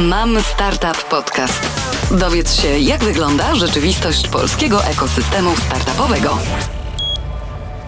Mam 0.00 0.40
Startup 0.40 1.08
Podcast. 1.10 1.62
Dowiedz 2.20 2.54
się, 2.54 2.68
jak 2.68 3.04
wygląda 3.04 3.54
rzeczywistość 3.54 4.28
polskiego 4.28 4.84
ekosystemu 4.84 5.56
startupowego. 5.56 6.38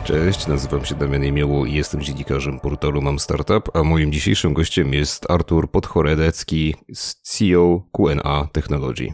Cześć, 0.05 0.47
nazywam 0.47 0.85
się 0.85 0.95
Damian 0.95 1.25
Jemioło 1.25 1.67
i 1.67 1.73
jestem 1.73 2.01
dziennikarzem 2.01 2.61
portalu 2.61 3.03
Mam 3.03 3.19
Startup, 3.19 3.77
a 3.77 3.85
moim 3.85 4.13
dzisiejszym 4.13 4.55
gościem 4.55 4.95
jest 4.95 5.31
Artur 5.31 5.71
Podchoredecki, 5.71 6.75
CEO 7.23 7.83
QNA 7.93 8.49
Technology. 8.53 9.13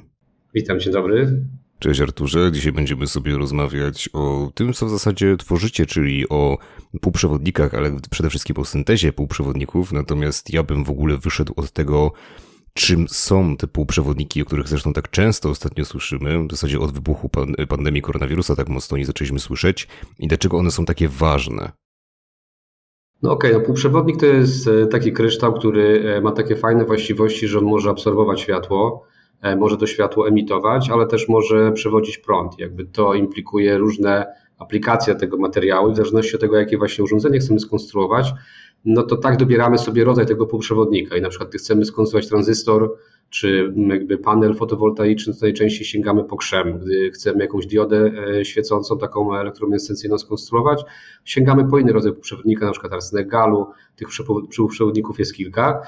Witam, 0.55 0.81
dzień 0.81 0.93
dobry. 0.93 1.45
Cześć 1.79 2.01
Arturze, 2.01 2.53
dzisiaj 2.53 2.73
będziemy 2.73 3.07
sobie 3.07 3.39
rozmawiać 3.39 4.09
o 4.13 4.51
tym, 4.55 4.73
co 4.73 4.87
w 4.87 4.91
zasadzie 4.91 5.37
tworzycie, 5.37 5.87
czyli 5.87 6.29
o 6.29 6.59
półprzewodnikach, 7.01 7.75
ale 7.75 7.97
przede 8.11 8.31
wszystkim 8.31 8.57
o 8.59 8.65
syntezie 8.65 9.13
półprzewodników, 9.13 9.93
natomiast 9.93 10.53
ja 10.53 10.63
bym 10.63 10.85
w 10.85 10.91
ogóle 10.91 11.19
wyszedł 11.19 11.53
od 11.57 11.71
tego, 11.71 12.13
czym 12.75 13.09
są 13.09 13.57
te 13.57 13.67
półprzewodniki, 13.67 14.43
o 14.43 14.45
których 14.45 14.69
zresztą 14.69 14.93
tak 14.93 15.11
często 15.11 15.51
ostatnio 15.51 15.85
słyszymy, 15.85 16.47
w 16.47 16.51
zasadzie 16.51 16.81
od 16.81 16.93
wybuchu 16.93 17.31
pandemii 17.69 18.03
koronawirusa 18.03 18.57
tak 18.57 18.69
mocno 18.69 18.97
nie 18.97 19.07
zaczęliśmy 19.07 19.39
słyszeć 19.39 19.89
i 20.19 20.29
dlaczego 20.29 20.59
one 20.59 20.71
są 20.71 20.85
takie 20.85 21.09
ważne. 21.09 21.73
No 23.23 23.33
okej, 23.33 23.51
okay, 23.51 23.61
no 23.61 23.67
półprzewodnik 23.67 24.21
to 24.21 24.27
jest 24.27 24.69
e, 24.69 24.87
taki 24.87 25.13
kryształ, 25.13 25.55
który 25.55 26.15
e, 26.17 26.21
ma 26.21 26.33
takie 26.33 26.57
fajne 26.57 26.85
właściwości, 26.85 27.49
że 27.49 27.61
może 27.61 27.91
absorbować 27.91 28.41
światło, 28.41 29.05
e, 29.43 29.57
może 29.57 29.77
to 29.77 29.87
światło 29.87 30.29
emitować, 30.29 30.91
ale 30.91 31.07
też 31.07 31.29
może 31.29 31.73
przewodzić 31.73 32.19
prąd. 32.19 32.59
Jakby 32.59 32.85
to 32.85 33.15
implikuje 33.15 33.79
różne 33.79 34.27
aplikacje 34.59 35.15
tego 35.15 35.37
materiału 35.37 35.93
w 35.93 35.97
zależności 35.97 36.35
od 36.35 36.41
tego, 36.41 36.57
jakie 36.57 36.79
właśnie 36.79 37.05
urządzenie 37.05 37.39
chcemy 37.39 37.61
skonstruować, 37.61 38.33
no 38.85 39.03
to 39.03 39.17
tak 39.17 39.37
dobieramy 39.37 39.79
sobie 39.79 40.05
rodzaj 40.05 40.27
tego 40.27 40.47
półprzewodnika 40.47 41.17
i 41.17 41.21
na 41.21 41.29
przykład 41.29 41.55
chcemy 41.55 41.85
skonstruować 41.85 42.29
tranzystor 42.29 42.97
czy 43.31 43.73
jakby 43.89 44.19
panel 44.19 44.55
fotowoltaiczny, 44.55 45.33
to 45.33 45.39
najczęściej 45.43 45.87
sięgamy 45.87 46.25
po 46.25 46.37
krzem. 46.37 46.79
Gdy 46.79 47.11
chcemy 47.11 47.45
jakąś 47.45 47.67
diodę 47.67 48.13
e, 48.39 48.45
świecącą, 48.45 48.99
taką 48.99 49.37
elektroluminescencyjną 49.37 50.19
skonstruować, 50.19 50.85
sięgamy 51.25 51.69
po 51.71 51.79
inny 51.79 51.93
rodzaj 51.93 52.13
półprzewodnika, 52.13 52.67
na 52.67 52.73
przykład 52.73 52.93
arsenek 52.93 53.29
galu, 53.29 53.67
tych 53.97 54.09
półprzewodników 54.57 55.19
jest 55.19 55.35
kilka. 55.35 55.83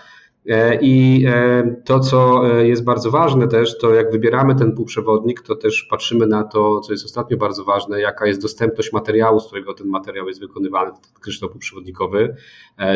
E, 0.48 0.78
I 0.80 1.24
e, 1.26 1.76
to, 1.84 2.00
co 2.00 2.50
e, 2.50 2.68
jest 2.68 2.84
bardzo 2.84 3.10
ważne 3.10 3.48
też, 3.48 3.78
to 3.78 3.94
jak 3.94 4.12
wybieramy 4.12 4.54
ten 4.54 4.72
półprzewodnik, 4.72 5.42
to 5.42 5.56
też 5.56 5.82
patrzymy 5.82 6.26
na 6.26 6.44
to, 6.44 6.80
co 6.80 6.92
jest 6.92 7.04
ostatnio 7.04 7.36
bardzo 7.36 7.64
ważne, 7.64 8.00
jaka 8.00 8.26
jest 8.26 8.42
dostępność 8.42 8.92
materiału, 8.92 9.40
z 9.40 9.46
którego 9.46 9.74
ten 9.74 9.86
materiał 9.86 10.28
jest 10.28 10.40
wykonywany, 10.40 10.90
ten 10.90 11.20
kryształ 11.20 11.48
półprzewodnikowy. 11.48 12.36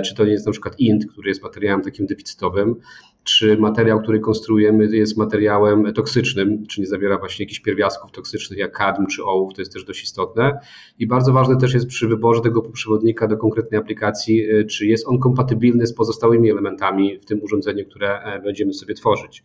Czy 0.04 0.14
to 0.14 0.24
jest 0.24 0.46
na 0.46 0.52
przykład 0.52 0.80
INT, 0.80 1.12
który 1.12 1.28
jest 1.28 1.42
materiałem 1.42 1.82
takim 1.82 2.06
deficytowym, 2.06 2.76
czy 3.24 3.56
materiał, 3.56 4.02
który 4.02 4.20
konstruujemy 4.20 4.96
jest 4.96 5.16
materiałem 5.16 5.92
toksycznym, 5.92 6.66
czy 6.66 6.80
nie 6.80 6.86
zawiera 6.86 7.18
właśnie 7.18 7.44
jakichś 7.44 7.60
pierwiastków 7.60 8.12
toksycznych 8.12 8.58
jak 8.58 8.72
kadm 8.72 9.06
czy 9.06 9.24
ołów, 9.24 9.54
to 9.54 9.62
jest 9.62 9.72
też 9.72 9.84
dość 9.84 10.02
istotne. 10.02 10.60
I 10.98 11.06
bardzo 11.06 11.32
ważne 11.32 11.56
też 11.56 11.74
jest 11.74 11.86
przy 11.86 12.08
wyborze 12.08 12.40
tego 12.40 12.62
półprzewodnika 12.62 13.28
do 13.28 13.36
konkretnej 13.36 13.80
aplikacji, 13.80 14.46
czy 14.70 14.86
jest 14.86 15.08
on 15.08 15.18
kompatybilny 15.18 15.86
z 15.86 15.94
pozostałymi 15.94 16.50
elementami 16.50 17.18
w 17.18 17.24
tym 17.24 17.42
urządzenie, 17.42 17.84
które 17.84 18.22
e, 18.22 18.42
będziemy 18.42 18.72
sobie 18.72 18.94
tworzyć. 18.94 19.44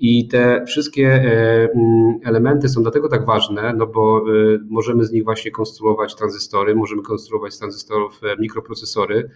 I 0.00 0.28
te 0.28 0.64
wszystkie 0.66 1.06
e, 1.06 1.68
mm, 1.74 2.18
elementy 2.24 2.68
są 2.68 2.82
dlatego 2.82 3.08
tak 3.08 3.26
ważne, 3.26 3.74
no 3.76 3.86
bo 3.86 4.18
e, 4.18 4.58
możemy 4.68 5.04
z 5.04 5.12
nich 5.12 5.24
właśnie 5.24 5.50
konstruować 5.50 6.14
tranzystory, 6.14 6.74
możemy 6.74 7.02
konstruować 7.02 7.54
z 7.54 7.58
tranzystorów 7.58 8.20
mikroprocesory, 8.38 9.30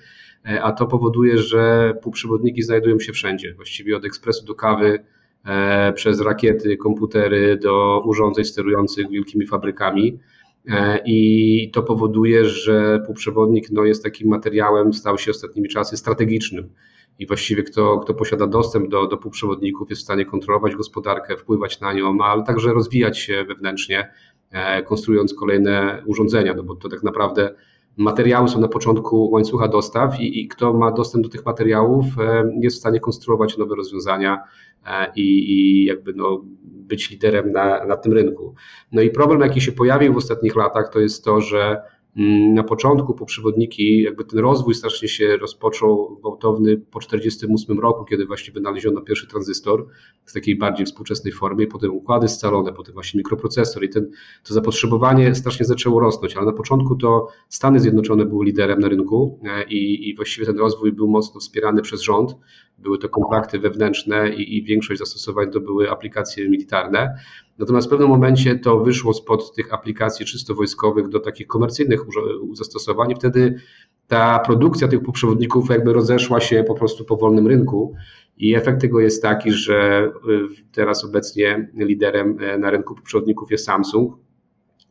a 0.63 0.73
to 0.73 0.87
powoduje, 0.87 1.39
że 1.39 1.95
półprzewodniki 2.03 2.63
znajdują 2.63 3.01
się 3.01 3.13
wszędzie, 3.13 3.55
właściwie 3.55 3.97
od 3.97 4.05
ekspresu 4.05 4.47
do 4.47 4.55
kawy, 4.55 5.05
przez 5.95 6.21
rakiety, 6.21 6.77
komputery 6.77 7.59
do 7.63 8.03
urządzeń 8.07 8.45
sterujących 8.45 9.11
wielkimi 9.11 9.47
fabrykami. 9.47 10.19
I 11.05 11.71
to 11.73 11.83
powoduje, 11.83 12.45
że 12.45 13.01
półprzewodnik 13.07 13.71
no, 13.71 13.85
jest 13.85 14.03
takim 14.03 14.29
materiałem, 14.29 14.93
stał 14.93 15.19
się 15.19 15.31
ostatnimi 15.31 15.69
czasy 15.69 15.97
strategicznym 15.97 16.69
i 17.19 17.27
właściwie 17.27 17.63
kto, 17.63 17.99
kto 17.99 18.15
posiada 18.15 18.47
dostęp 18.47 18.89
do, 18.89 19.07
do 19.07 19.17
półprzewodników 19.17 19.91
jest 19.91 20.03
w 20.03 20.05
stanie 20.05 20.25
kontrolować 20.25 20.77
gospodarkę, 20.77 21.37
wpływać 21.37 21.81
na 21.81 21.93
nią, 21.93 22.19
ale 22.23 22.43
także 22.43 22.73
rozwijać 22.73 23.19
się 23.19 23.45
wewnętrznie, 23.45 24.11
e, 24.51 24.83
konstruując 24.83 25.35
kolejne 25.35 26.03
urządzenia, 26.07 26.55
no 26.55 26.63
bo 26.63 26.77
to 26.77 26.89
tak 26.89 27.03
naprawdę 27.03 27.55
materiały 27.97 28.49
są 28.49 28.61
na 28.61 28.69
początku 28.69 29.31
łańcucha 29.31 29.69
dostaw 29.69 30.21
i, 30.21 30.41
i 30.41 30.49
kto 30.49 30.73
ma 30.73 30.93
dostęp 30.93 31.25
do 31.25 31.31
tych 31.31 31.47
materiałów 31.47 32.05
e, 32.19 32.51
jest 32.61 32.77
w 32.77 32.81
stanie 32.81 33.01
konstruować 33.01 33.59
nowe 33.59 33.75
rozwiązania 33.75 34.43
e, 34.87 35.13
i, 35.17 35.53
i 35.53 35.85
jakby 35.85 36.13
no, 36.15 36.41
być 36.63 37.11
liderem 37.11 37.53
na, 37.53 37.85
na 37.85 37.97
tym 37.97 38.13
rynku. 38.13 38.55
No 38.93 39.03
i 39.03 39.11
problem, 39.11 39.41
jaki 39.41 39.61
się 39.61 39.73
pojawił 39.73 40.15
w 40.15 40.17
ostatnich 40.17 40.57
latach, 40.57 40.89
to 40.93 41.01
jest 41.01 41.25
to, 41.25 41.41
że 41.41 41.83
na 42.55 42.63
początku 42.63 43.15
poprzewodniki, 43.15 44.03
jakby 44.03 44.25
ten 44.25 44.39
rozwój 44.39 44.75
strasznie 44.75 45.09
się 45.09 45.37
rozpoczął 45.37 46.17
gwałtowny 46.21 46.77
po 46.77 46.99
1948 47.01 47.81
roku, 47.81 48.05
kiedy 48.05 48.27
właśnie 48.27 48.55
wynaleziono 48.55 49.01
pierwszy 49.01 49.27
tranzystor 49.27 49.87
w 50.25 50.33
takiej 50.33 50.59
bardziej 50.59 50.87
współczesnej 50.87 51.33
formie, 51.33 51.67
potem 51.67 51.91
układy 51.91 52.29
scalone, 52.29 52.73
potem 52.73 52.95
właśnie 52.95 53.19
mikroprocesor 53.19 53.85
i 53.85 53.89
ten, 53.89 54.11
to 54.45 54.55
zapotrzebowanie 54.55 55.35
strasznie 55.35 55.67
zaczęło 55.67 56.01
rosnąć, 56.01 56.37
ale 56.37 56.47
na 56.47 56.53
początku 56.53 56.97
to 56.97 57.29
Stany 57.49 57.81
Zjednoczone 57.81 58.25
były 58.25 58.45
liderem 58.45 58.81
na 58.81 58.89
rynku 58.89 59.41
e, 59.45 59.65
i, 59.65 60.09
i 60.09 60.17
właściwie 60.17 60.47
ten 60.47 60.59
rozwój 60.59 60.93
był 60.93 61.09
mocno 61.09 61.41
wspierany 61.41 61.83
przez 61.83 62.01
rząd. 62.01 62.37
Były 62.85 62.99
to 62.99 63.09
kontrakty 63.09 63.59
wewnętrzne 63.59 64.35
i, 64.35 64.57
i 64.57 64.63
większość 64.63 64.99
zastosowań 64.99 65.51
to 65.51 65.61
były 65.61 65.91
aplikacje 65.91 66.49
militarne. 66.49 67.15
Natomiast 67.59 67.87
w 67.87 67.91
pewnym 67.91 68.09
momencie 68.09 68.59
to 68.59 68.81
wyszło 68.81 69.15
spod 69.15 69.55
tych 69.55 69.75
aplikacji 69.75 70.27
czysto 70.27 70.55
wojskowych 70.55 71.09
do 71.09 71.21
takich 71.21 71.47
komercyjnych 71.47 72.01
zastosowań. 72.53 73.11
I 73.11 73.15
wtedy 73.15 73.61
ta 74.07 74.39
produkcja 74.39 74.89
tych 74.89 75.03
poprzewodników 75.03 75.71
jakby 75.71 75.93
rozeszła 75.93 76.41
się 76.41 76.65
po 76.67 76.75
prostu 76.75 77.05
po 77.05 77.17
wolnym 77.17 77.47
rynku. 77.47 77.95
I 78.37 78.55
efekt 78.55 78.81
tego 78.81 79.01
jest 79.01 79.23
taki, 79.23 79.53
że 79.53 80.11
y, 80.29 80.73
teraz 80.73 81.05
obecnie 81.05 81.71
liderem 81.75 82.39
e, 82.41 82.59
na 82.59 82.71
rynku 82.71 82.95
poprzewodników 82.95 83.51
jest 83.51 83.65
Samsung, 83.65 84.15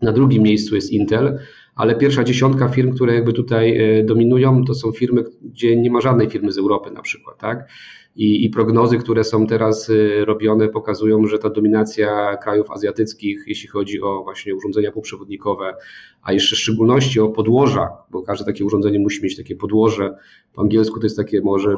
na 0.01 0.11
drugim 0.11 0.43
miejscu 0.43 0.75
jest 0.75 0.91
Intel, 0.91 1.39
ale 1.75 1.95
pierwsza 1.95 2.23
dziesiątka 2.23 2.67
firm, 2.67 2.94
które 2.95 3.13
jakby 3.13 3.34
tutaj 3.34 3.78
e, 3.78 4.03
dominują, 4.03 4.66
to 4.66 4.73
są 4.73 4.91
firmy, 4.91 5.23
gdzie 5.41 5.75
nie 5.75 5.91
ma 5.91 6.01
żadnej 6.01 6.29
firmy 6.29 6.51
z 6.51 6.57
Europy 6.57 6.91
na 6.91 7.01
przykład, 7.01 7.38
tak? 7.38 7.67
I, 8.16 8.45
I, 8.45 8.50
prognozy, 8.50 8.97
które 8.97 9.23
są 9.23 9.47
teraz 9.47 9.89
e, 9.89 10.25
robione, 10.25 10.69
pokazują, 10.69 11.28
że 11.28 11.39
ta 11.39 11.50
dominacja 11.50 12.38
krajów 12.38 12.72
azjatyckich, 12.72 13.44
jeśli 13.47 13.69
chodzi 13.69 14.01
o 14.01 14.23
właśnie 14.23 14.56
urządzenia 14.56 14.91
półprzewodnikowe, 14.91 15.75
a 16.23 16.33
jeszcze 16.33 16.56
w 16.56 16.59
szczególności 16.59 17.19
o 17.19 17.29
podłoża, 17.29 17.89
bo 18.12 18.22
każde 18.22 18.45
takie 18.45 18.66
urządzenie 18.66 19.00
musi 19.00 19.23
mieć 19.23 19.38
takie 19.38 19.56
podłoże. 19.56 20.17
Po 20.53 20.62
angielsku 20.62 21.00
to 21.00 21.06
jest 21.06 21.17
takie 21.17 21.41
może 21.41 21.75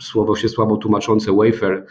słowo 0.00 0.36
się 0.36 0.48
słabo 0.48 0.76
tłumaczące 0.76 1.32
wafer, 1.32 1.86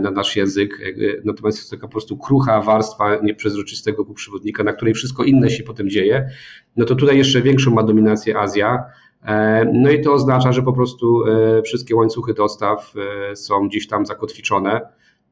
na 0.00 0.10
nasz 0.10 0.36
język. 0.36 0.78
Natomiast 1.24 1.58
jest 1.58 1.70
taka 1.70 1.86
po 1.86 1.92
prostu 1.92 2.16
krucha 2.16 2.60
warstwa 2.60 3.16
nieprzezroczystego 3.16 4.04
półprzewodnika, 4.04 4.64
na 4.64 4.72
której 4.72 4.94
wszystko 4.94 5.24
inne 5.24 5.50
się 5.50 5.62
potem 5.62 5.90
dzieje. 5.90 6.30
No 6.76 6.84
to 6.84 6.94
tutaj 6.94 7.18
jeszcze 7.18 7.42
większą 7.42 7.70
ma 7.70 7.82
dominację 7.82 8.38
Azja. 8.38 8.84
E, 9.24 9.64
no 9.72 9.90
i 9.90 10.00
to 10.00 10.12
oznacza, 10.12 10.52
że 10.52 10.62
po 10.62 10.72
prostu 10.72 11.24
e, 11.26 11.62
wszystkie 11.62 11.96
łańcuchy 11.96 12.34
dostaw 12.34 12.94
są 13.34 13.68
gdzieś 13.68 13.88
tam 13.88 14.06
zakotwiczone 14.06 14.80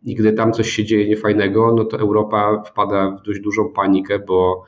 i 0.04 0.14
gdy 0.14 0.32
tam 0.32 0.52
coś 0.52 0.70
się 0.70 0.84
dzieje 0.84 1.08
niefajnego, 1.08 1.74
no 1.76 1.84
to 1.84 1.98
Europa 1.98 2.62
wpada 2.66 3.10
w 3.10 3.22
dość 3.22 3.40
dużą 3.40 3.68
panikę, 3.68 4.18
bo 4.18 4.64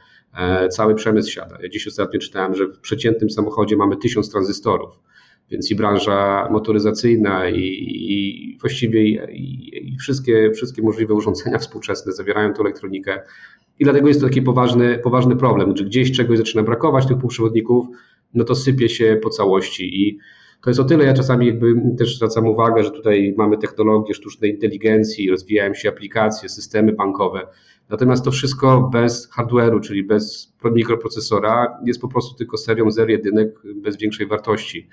cały 0.70 0.94
przemysł 0.94 1.30
siada. 1.30 1.58
Ja 1.62 1.68
dziś 1.68 1.86
ostatnio 1.86 2.20
czytałem, 2.20 2.54
że 2.54 2.66
w 2.66 2.80
przeciętnym 2.80 3.30
samochodzie 3.30 3.76
mamy 3.76 3.96
tysiąc 3.96 4.30
tranzystorów 4.30 4.98
więc 5.50 5.70
i 5.70 5.74
branża 5.74 6.48
motoryzacyjna 6.50 7.48
i, 7.48 7.60
i 7.94 8.58
właściwie 8.60 9.02
i, 9.32 9.70
i, 9.94 9.98
wszystkie, 9.98 10.50
wszystkie 10.50 10.82
możliwe 10.82 11.14
urządzenia 11.14 11.58
współczesne 11.58 12.12
zawierają 12.12 12.52
tę 12.52 12.60
elektronikę. 12.60 13.22
I 13.78 13.84
dlatego 13.84 14.08
jest 14.08 14.20
to 14.20 14.26
taki 14.26 14.42
poważny, 14.42 14.98
poważny 14.98 15.36
problem, 15.36 15.76
że 15.76 15.84
gdzieś 15.84 16.12
czegoś 16.12 16.38
zaczyna 16.38 16.62
brakować 16.62 17.06
tych 17.06 17.18
półprzewodników, 17.18 17.86
no 18.34 18.44
to 18.44 18.54
sypie 18.54 18.88
się 18.88 19.18
po 19.22 19.30
całości 19.30 20.02
i 20.02 20.18
to 20.62 20.70
jest 20.70 20.80
o 20.80 20.84
tyle, 20.84 21.04
ja 21.04 21.14
czasami 21.14 21.46
jakby 21.46 21.74
też 21.98 22.16
zwracam 22.16 22.46
uwagę, 22.46 22.84
że 22.84 22.90
tutaj 22.90 23.34
mamy 23.36 23.58
technologię 23.58 24.14
sztucznej 24.14 24.50
inteligencji, 24.50 25.30
rozwijają 25.30 25.74
się 25.74 25.88
aplikacje, 25.88 26.48
systemy 26.48 26.92
bankowe, 26.92 27.46
natomiast 27.88 28.24
to 28.24 28.30
wszystko 28.30 28.90
bez 28.92 29.30
hardware'u, 29.30 29.80
czyli 29.80 30.04
bez 30.04 30.54
mikroprocesora 30.64 31.78
jest 31.86 32.00
po 32.00 32.08
prostu 32.08 32.34
tylko 32.36 32.56
serią 32.56 32.90
zer 32.90 33.10
jedynek 33.10 33.48
bez 33.74 33.96
większej 33.96 34.26
wartości. 34.26 34.88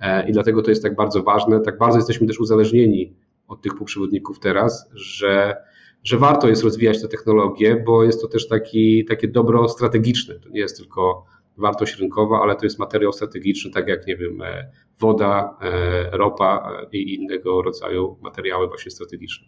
E, 0.00 0.28
I 0.28 0.32
dlatego 0.32 0.62
to 0.62 0.70
jest 0.70 0.82
tak 0.82 0.94
bardzo 0.94 1.22
ważne. 1.22 1.60
Tak 1.60 1.78
bardzo 1.78 1.98
jesteśmy 1.98 2.26
też 2.26 2.40
uzależnieni 2.40 3.14
od 3.48 3.62
tych 3.62 3.74
półprzewodników 3.74 4.38
teraz, 4.38 4.90
że, 4.94 5.56
że 6.04 6.18
warto 6.18 6.48
jest 6.48 6.64
rozwijać 6.64 7.02
te 7.02 7.08
technologie, 7.08 7.82
bo 7.86 8.04
jest 8.04 8.20
to 8.20 8.28
też 8.28 8.48
taki, 8.48 9.04
takie 9.04 9.28
dobro 9.28 9.68
strategiczne. 9.68 10.34
To 10.34 10.48
nie 10.48 10.60
jest 10.60 10.76
tylko 10.76 11.24
wartość 11.56 11.98
rynkowa, 11.98 12.40
ale 12.42 12.56
to 12.56 12.66
jest 12.66 12.78
materiał 12.78 13.12
strategiczny, 13.12 13.70
tak 13.70 13.88
jak, 13.88 14.06
nie 14.06 14.16
wiem, 14.16 14.42
e, 14.42 14.70
woda, 15.00 15.58
ropa 16.12 16.70
i 16.92 17.14
innego 17.14 17.62
rodzaju 17.62 18.16
materiały 18.22 18.68
właśnie 18.68 18.90
strategiczne. 18.90 19.46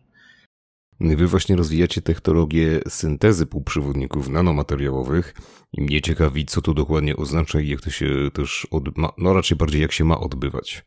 Wy 1.00 1.26
właśnie 1.26 1.56
rozwijacie 1.56 2.02
technologię 2.02 2.81
syntezy 2.88 3.46
półprzewodników 3.46 4.28
nanomateriałowych 4.28 5.34
i 5.72 5.82
mnie 5.82 6.00
ciekawi, 6.00 6.46
co 6.46 6.62
to 6.62 6.75
dokładnie 6.75 7.16
oznacza 7.16 7.60
i 7.60 7.69
jak 7.69 7.81
to 7.81 7.90
się 7.90 8.06
też, 8.32 8.66
odma- 8.72 9.12
no 9.19 9.34
raczej 9.34 9.58
bardziej 9.58 9.82
jak 9.82 9.93
się 9.93 10.04
ma 10.04 10.20
odbywać. 10.20 10.84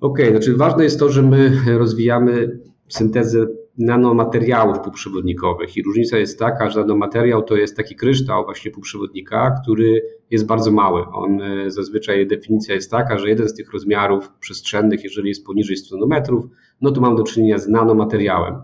Okej, 0.00 0.28
okay, 0.28 0.36
znaczy 0.36 0.56
ważne 0.56 0.84
jest 0.84 0.98
to, 0.98 1.12
że 1.12 1.22
my 1.22 1.62
rozwijamy 1.78 2.60
syntezę 2.88 3.46
nanomateriałów 3.78 4.78
półprzewodnikowych 4.80 5.76
i 5.76 5.82
różnica 5.82 6.18
jest 6.18 6.38
taka, 6.38 6.70
że 6.70 6.80
nanomateriał 6.80 7.42
to 7.42 7.56
jest 7.56 7.76
taki 7.76 7.96
kryształ 7.96 8.44
właśnie 8.44 8.70
półprzewodnika, 8.70 9.54
który 9.62 10.02
jest 10.30 10.46
bardzo 10.46 10.70
mały. 10.70 11.06
On 11.12 11.42
e, 11.42 11.70
zazwyczaj 11.70 12.26
definicja 12.26 12.74
jest 12.74 12.90
taka, 12.90 13.18
że 13.18 13.28
jeden 13.28 13.48
z 13.48 13.54
tych 13.54 13.72
rozmiarów 13.72 14.32
przestrzennych, 14.40 15.04
jeżeli 15.04 15.28
jest 15.28 15.46
poniżej 15.46 15.76
100 15.76 15.96
nanometrów, 15.96 16.44
no 16.80 16.90
to 16.90 17.00
mamy 17.00 17.16
do 17.16 17.22
czynienia 17.22 17.58
z 17.58 17.68
nanomateriałem. 17.68 18.62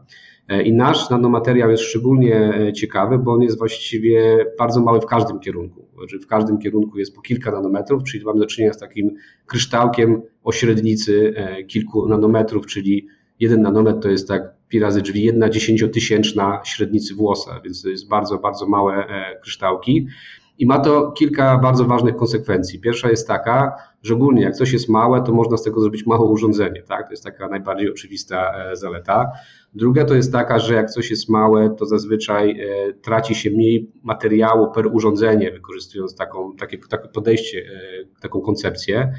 E, 0.48 0.62
I 0.62 0.72
nasz 0.72 1.10
nanomateriał 1.10 1.70
jest 1.70 1.82
szczególnie 1.82 2.54
e, 2.54 2.72
ciekawy, 2.72 3.18
bo 3.18 3.32
on 3.32 3.42
jest 3.42 3.58
właściwie 3.58 4.46
bardzo 4.58 4.80
mały 4.80 5.00
w 5.00 5.06
każdym 5.06 5.40
kierunku. 5.40 5.88
Znaczy 5.98 6.18
w 6.18 6.26
każdym 6.26 6.58
kierunku 6.58 6.98
jest 6.98 7.14
po 7.14 7.22
kilka 7.22 7.50
nanometrów, 7.50 8.02
czyli 8.04 8.24
mamy 8.24 8.40
do 8.40 8.46
czynienia 8.46 8.72
z 8.72 8.78
takim 8.78 9.10
kryształkiem 9.46 10.22
o 10.44 10.52
średnicy 10.52 11.34
kilku 11.66 12.08
nanometrów, 12.08 12.66
czyli 12.66 13.06
jeden 13.40 13.62
nanometr 13.62 14.00
to 14.00 14.08
jest 14.08 14.28
tak 14.28 14.42
pi 14.68 14.80
razy 14.80 15.02
drzwi, 15.02 15.22
jedna 15.22 15.48
dziesięciotysięczna 15.48 16.60
średnicy 16.64 17.14
włosa, 17.14 17.60
więc 17.64 17.82
to 17.82 17.88
jest 17.88 18.08
bardzo, 18.08 18.38
bardzo 18.38 18.66
małe 18.66 19.06
kryształki. 19.42 20.06
I 20.58 20.66
ma 20.66 20.78
to 20.78 21.12
kilka 21.12 21.58
bardzo 21.58 21.84
ważnych 21.84 22.16
konsekwencji. 22.16 22.80
Pierwsza 22.80 23.10
jest 23.10 23.28
taka, 23.28 23.72
że 24.04 24.14
ogólnie 24.14 24.42
jak 24.42 24.54
coś 24.54 24.72
jest 24.72 24.88
małe, 24.88 25.22
to 25.22 25.32
można 25.32 25.56
z 25.56 25.62
tego 25.62 25.80
zrobić 25.80 26.06
małe 26.06 26.24
urządzenie. 26.24 26.82
Tak? 26.82 27.06
To 27.06 27.10
jest 27.10 27.24
taka 27.24 27.48
najbardziej 27.48 27.90
oczywista 27.90 28.52
e, 28.56 28.76
zaleta. 28.76 29.32
Druga 29.74 30.04
to 30.04 30.14
jest 30.14 30.32
taka, 30.32 30.58
że 30.58 30.74
jak 30.74 30.90
coś 30.90 31.10
jest 31.10 31.28
małe, 31.28 31.70
to 31.70 31.86
zazwyczaj 31.86 32.60
e, 32.60 32.92
traci 32.92 33.34
się 33.34 33.50
mniej 33.50 33.92
materiału 34.02 34.72
per 34.72 34.86
urządzenie, 34.86 35.50
wykorzystując 35.50 36.16
taką, 36.16 36.56
takie, 36.56 36.78
takie 36.78 37.08
podejście, 37.08 37.58
e, 37.58 38.20
taką 38.20 38.40
koncepcję. 38.40 39.12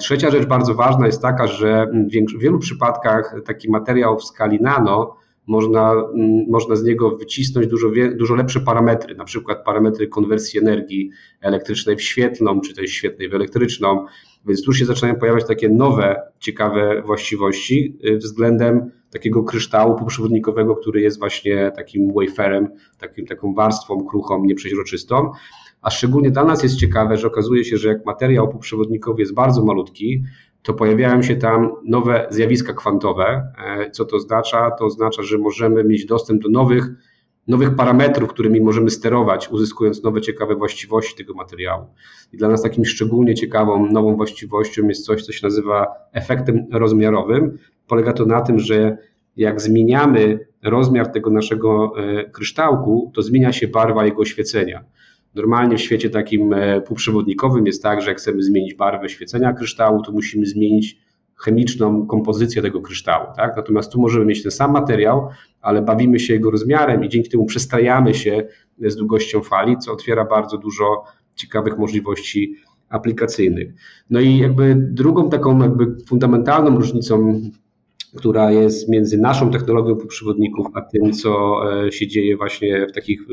Trzecia 0.00 0.30
rzecz 0.30 0.46
bardzo 0.46 0.74
ważna 0.74 1.06
jest 1.06 1.22
taka, 1.22 1.46
że 1.46 1.86
w 2.36 2.38
wielu 2.38 2.58
przypadkach 2.58 3.34
taki 3.44 3.70
materiał 3.70 4.18
w 4.18 4.24
skali 4.24 4.58
nano 4.60 5.16
można, 5.50 5.92
mm, 5.92 6.46
można 6.48 6.76
z 6.76 6.84
niego 6.84 7.16
wycisnąć 7.16 7.66
dużo, 7.66 7.90
dużo 8.16 8.34
lepsze 8.34 8.60
parametry, 8.60 9.14
na 9.14 9.24
przykład 9.24 9.64
parametry 9.64 10.08
konwersji 10.08 10.60
energii 10.60 11.10
elektrycznej 11.40 11.96
w 11.96 12.02
świetlną, 12.02 12.60
czy 12.60 12.74
też 12.74 12.90
świetnej 12.90 13.28
w 13.28 13.34
elektryczną, 13.34 14.06
więc 14.46 14.62
tu 14.62 14.72
się 14.72 14.84
zaczynają 14.84 15.14
pojawiać 15.14 15.46
takie 15.46 15.68
nowe, 15.68 16.22
ciekawe 16.38 17.02
właściwości 17.02 17.98
y, 18.04 18.16
względem 18.16 18.90
takiego 19.10 19.44
kryształu 19.44 19.98
półprzewodnikowego, 19.98 20.76
który 20.76 21.00
jest 21.00 21.18
właśnie 21.18 21.72
takim 21.76 22.12
waferem, 22.12 22.68
takim, 22.98 23.26
taką 23.26 23.54
warstwą 23.54 24.04
kruchą, 24.04 24.44
nieprzeźroczystą. 24.44 25.30
A 25.82 25.90
szczególnie 25.90 26.30
dla 26.30 26.44
nas 26.44 26.62
jest 26.62 26.76
ciekawe, 26.76 27.16
że 27.16 27.26
okazuje 27.26 27.64
się, 27.64 27.76
że 27.76 27.88
jak 27.88 28.06
materiał 28.06 28.48
półprzewodnikowy 28.48 29.20
jest 29.22 29.34
bardzo 29.34 29.64
malutki, 29.64 30.22
to 30.62 30.74
pojawiają 30.74 31.22
się 31.22 31.36
tam 31.36 31.70
nowe 31.84 32.26
zjawiska 32.30 32.72
kwantowe. 32.72 33.52
E, 33.58 33.90
co 33.90 34.04
to 34.04 34.16
oznacza? 34.16 34.70
To 34.70 34.84
oznacza, 34.84 35.22
że 35.22 35.38
możemy 35.38 35.84
mieć 35.84 36.06
dostęp 36.06 36.42
do 36.42 36.48
nowych, 36.48 36.90
nowych 37.48 37.76
parametrów, 37.76 38.28
którymi 38.28 38.60
możemy 38.60 38.90
sterować, 38.90 39.48
uzyskując 39.48 40.02
nowe 40.02 40.20
ciekawe 40.20 40.54
właściwości 40.54 41.16
tego 41.16 41.34
materiału. 41.34 41.86
I 42.32 42.36
dla 42.36 42.48
nas 42.48 42.62
takim 42.62 42.84
szczególnie 42.84 43.34
ciekawą, 43.34 43.86
nową 43.92 44.16
właściwością 44.16 44.88
jest 44.88 45.06
coś, 45.06 45.22
co 45.22 45.32
się 45.32 45.46
nazywa 45.46 45.86
efektem 46.12 46.66
rozmiarowym. 46.72 47.58
Polega 47.86 48.12
to 48.12 48.26
na 48.26 48.40
tym, 48.40 48.58
że 48.58 48.96
jak 49.36 49.60
zmieniamy 49.60 50.46
rozmiar 50.62 51.12
tego 51.12 51.30
naszego 51.30 51.92
e, 51.96 52.30
kryształku, 52.30 53.10
to 53.14 53.22
zmienia 53.22 53.52
się 53.52 53.68
barwa 53.68 54.04
jego 54.04 54.22
oświecenia. 54.22 54.84
Normalnie 55.34 55.76
w 55.76 55.80
świecie 55.80 56.10
takim 56.10 56.52
e, 56.52 56.80
półprzewodnikowym 56.80 57.66
jest 57.66 57.82
tak, 57.82 58.02
że 58.02 58.08
jak 58.08 58.18
chcemy 58.18 58.42
zmienić 58.42 58.74
barwę 58.74 59.08
świecenia 59.08 59.52
kryształu, 59.52 60.02
to 60.02 60.12
musimy 60.12 60.46
zmienić 60.46 60.96
chemiczną 61.36 62.06
kompozycję 62.06 62.62
tego 62.62 62.80
kryształu. 62.80 63.26
Tak? 63.36 63.56
Natomiast 63.56 63.92
tu 63.92 64.00
możemy 64.00 64.24
mieć 64.24 64.42
ten 64.42 64.52
sam 64.52 64.72
materiał, 64.72 65.28
ale 65.60 65.82
bawimy 65.82 66.18
się 66.18 66.34
jego 66.34 66.50
rozmiarem 66.50 67.04
i 67.04 67.08
dzięki 67.08 67.30
temu 67.30 67.46
przestajamy 67.46 68.14
się 68.14 68.46
z 68.78 68.96
długością 68.96 69.42
fali, 69.42 69.78
co 69.78 69.92
otwiera 69.92 70.24
bardzo 70.24 70.58
dużo 70.58 71.04
ciekawych 71.34 71.78
możliwości 71.78 72.54
aplikacyjnych. 72.88 73.74
No 74.10 74.20
i 74.20 74.38
jakby 74.38 74.76
drugą 74.78 75.30
taką 75.30 75.62
jakby 75.62 75.96
fundamentalną 76.06 76.76
różnicą 76.76 77.40
która 78.16 78.52
jest 78.52 78.88
między 78.88 79.18
naszą 79.18 79.50
technologią 79.50 79.96
półprzewodników, 79.96 80.66
a 80.74 80.80
tym, 80.80 81.12
co 81.12 81.60
e, 81.86 81.92
się 81.92 82.06
dzieje 82.06 82.36
właśnie 82.36 82.86
w 82.86 82.92
takich 82.92 83.20
e, 83.20 83.24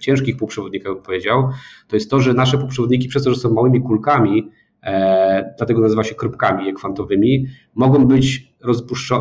ciężkich 0.00 0.36
półprzewodnikach, 0.36 0.94
bym 0.94 1.02
powiedział, 1.02 1.48
to 1.88 1.96
jest 1.96 2.10
to, 2.10 2.20
że 2.20 2.34
nasze 2.34 2.58
półprzewodniki, 2.58 3.08
przez 3.08 3.24
to, 3.24 3.34
że 3.34 3.40
są 3.40 3.54
małymi 3.54 3.82
kulkami, 3.82 4.50
e, 4.82 5.54
dlatego 5.58 5.80
nazywa 5.80 6.04
się 6.04 6.14
kropkami 6.14 6.74
kwantowymi, 6.74 7.46
mogą 7.74 8.06
być, 8.06 8.52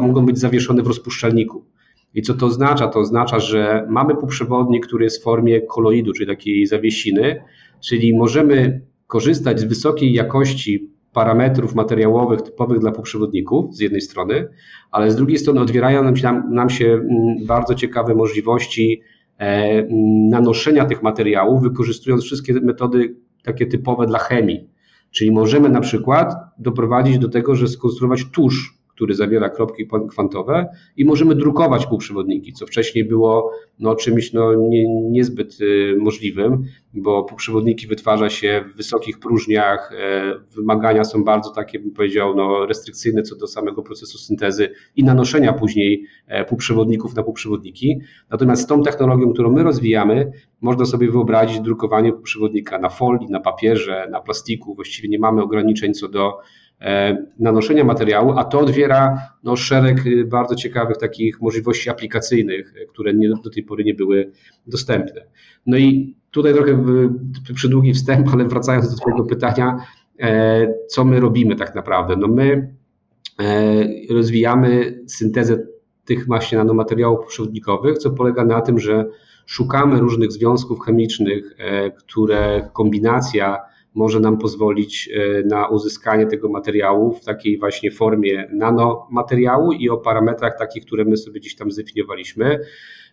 mogą 0.02 0.26
być 0.26 0.40
zawieszone 0.40 0.84
w 0.84 0.88
rozpuszczalniku. 0.88 1.66
I 2.14 2.22
co 2.22 2.34
to 2.34 2.46
oznacza? 2.46 2.88
To 2.88 3.00
oznacza, 3.00 3.40
że 3.40 3.88
mamy 3.90 4.16
półprzewodnik, 4.16 4.88
który 4.88 5.04
jest 5.04 5.20
w 5.20 5.24
formie 5.24 5.62
koloidu, 5.62 6.14
czyli 6.14 6.28
takiej 6.28 6.66
zawiesiny, 6.66 7.44
czyli 7.84 8.18
możemy 8.18 8.82
korzystać 9.08 9.60
z 9.60 9.64
wysokiej 9.64 10.14
jakości 10.14 10.95
parametrów 11.16 11.76
materiałowych 11.76 12.42
typowych 12.42 12.80
dla 12.80 12.92
półprzewodników 12.92 13.76
z 13.76 13.80
jednej 13.80 14.02
strony, 14.02 14.48
ale 14.92 15.12
z 15.12 15.16
drugiej 15.16 15.38
strony 15.38 15.62
otwierają 15.62 16.04
nam 16.04 16.16
się, 16.16 16.44
nam 16.52 16.70
się 16.70 16.86
mm, 16.86 17.46
bardzo 17.48 17.76
ciekawe 17.76 18.16
możliwości 18.16 19.02
e, 19.40 19.44
mm, 19.44 19.90
nanoszenia 20.30 20.86
tych 20.86 21.04
materiałów, 21.04 21.62
wykorzystując 21.62 22.24
wszystkie 22.24 22.54
metody 22.54 23.16
takie 23.44 23.66
typowe 23.66 24.08
dla 24.08 24.20
chemii. 24.20 24.70
Czyli 25.12 25.32
możemy 25.32 25.70
na 25.70 25.82
przykład 25.82 26.34
doprowadzić 26.60 27.20
do 27.20 27.30
tego, 27.30 27.56
że 27.56 27.68
skonstruować 27.68 28.26
tusz 28.32 28.78
który 28.96 29.16
zawiera 29.16 29.50
kropki 29.50 29.88
kwantowe 30.10 30.68
i 30.98 31.06
możemy 31.06 31.36
drukować 31.36 31.86
półprzewodniki, 31.86 32.54
co 32.54 32.66
wcześniej 32.66 33.06
było 33.06 33.52
no, 33.80 33.96
czymś 33.96 34.34
no, 34.34 34.56
nie, 34.56 35.02
niezbyt 35.12 35.62
y, 35.62 35.96
możliwym, 36.00 36.64
bo 36.94 37.24
półprzewodniki 37.24 37.88
wytwarza 37.88 38.30
się 38.30 38.66
w 38.74 38.78
wysokich 38.78 39.20
próżniach, 39.20 39.92
e, 39.98 40.36
wymagania 40.56 41.04
są 41.04 41.24
bardzo 41.24 41.52
takie, 41.52 41.80
bym 41.80 41.92
powiedział, 41.92 42.36
no, 42.36 42.66
restrykcyjne 42.66 43.22
co 43.22 43.36
do 43.36 43.48
samego 43.48 43.84
procesu 43.84 44.18
syntezy 44.18 44.70
i 44.96 45.04
nanoszenia 45.04 45.54
później 45.54 46.06
e, 46.28 46.46
półprzewodników 46.46 47.16
na 47.16 47.24
półprzewodniki. 47.24 48.00
Natomiast 48.30 48.62
z 48.62 48.68
tą 48.68 48.84
technologią, 48.84 49.34
którą 49.34 49.52
my 49.52 49.64
rozwijamy, 49.64 50.32
można 50.62 50.86
sobie 50.86 51.12
wyobrazić 51.12 51.60
drukowanie 51.60 52.14
półprzewodnika 52.14 52.80
na 52.80 52.90
folii, 52.90 53.28
na 53.30 53.40
papierze, 53.40 54.08
na 54.12 54.22
plastiku. 54.22 54.76
Właściwie 54.76 55.10
nie 55.10 55.20
mamy 55.20 55.42
ograniczeń 55.42 55.94
co 55.94 56.10
do 56.10 56.38
nanoszenia 57.40 57.84
materiału, 57.84 58.32
a 58.32 58.44
to 58.44 58.60
otwiera 58.60 59.18
no, 59.44 59.56
szereg 59.56 60.06
y, 60.06 60.26
bardzo 60.26 60.56
ciekawych 60.56 60.98
takich 60.98 61.42
możliwości 61.42 61.90
aplikacyjnych, 61.90 62.76
y, 62.76 62.88
które 62.88 63.14
nie, 63.14 63.30
do 63.30 63.50
tej 63.50 63.64
pory 63.64 63.84
nie 63.84 63.94
były 63.94 64.32
dostępne. 64.68 65.26
No 65.66 65.78
i 65.78 66.16
tutaj 66.32 66.54
trochę 66.54 66.84
przydługi 67.56 67.94
wstęp, 67.94 68.28
ale 68.34 68.46
wracając 68.46 68.92
do 68.92 68.98
Twojego 68.98 69.24
pytania, 69.24 69.78
e, 70.20 70.74
co 70.88 71.06
my 71.06 71.20
robimy 71.20 71.56
tak 71.56 71.76
naprawdę? 71.76 72.16
No 72.18 72.28
my 72.28 72.74
e, 73.40 74.14
rozwijamy 74.14 75.00
syntezę 75.08 75.58
tych 76.06 76.26
właśnie 76.26 76.58
nanomateriałów 76.58 77.26
przewodnikowych, 77.26 77.98
co 77.98 78.12
polega 78.12 78.46
na 78.46 78.62
tym, 78.62 78.80
że 78.80 79.06
szukamy 79.46 80.00
różnych 80.00 80.32
związków 80.32 80.80
chemicznych, 80.86 81.56
które 81.98 82.70
kombinacja 82.74 83.58
może 83.96 84.20
nam 84.20 84.38
pozwolić 84.38 85.10
e, 85.14 85.44
na 85.44 85.68
uzyskanie 85.68 86.26
tego 86.26 86.50
materiału 86.50 87.14
w 87.14 87.26
takiej 87.26 87.60
właśnie 87.60 87.92
formie 87.92 88.50
nanomateriału 88.54 89.72
i 89.72 89.90
o 89.90 89.98
parametrach 89.98 90.60
takich, 90.60 90.86
które 90.86 91.06
my 91.06 91.18
sobie 91.18 91.40
gdzieś 91.40 91.56
tam 91.56 91.72
zdefiniowaliśmy. 91.72 92.60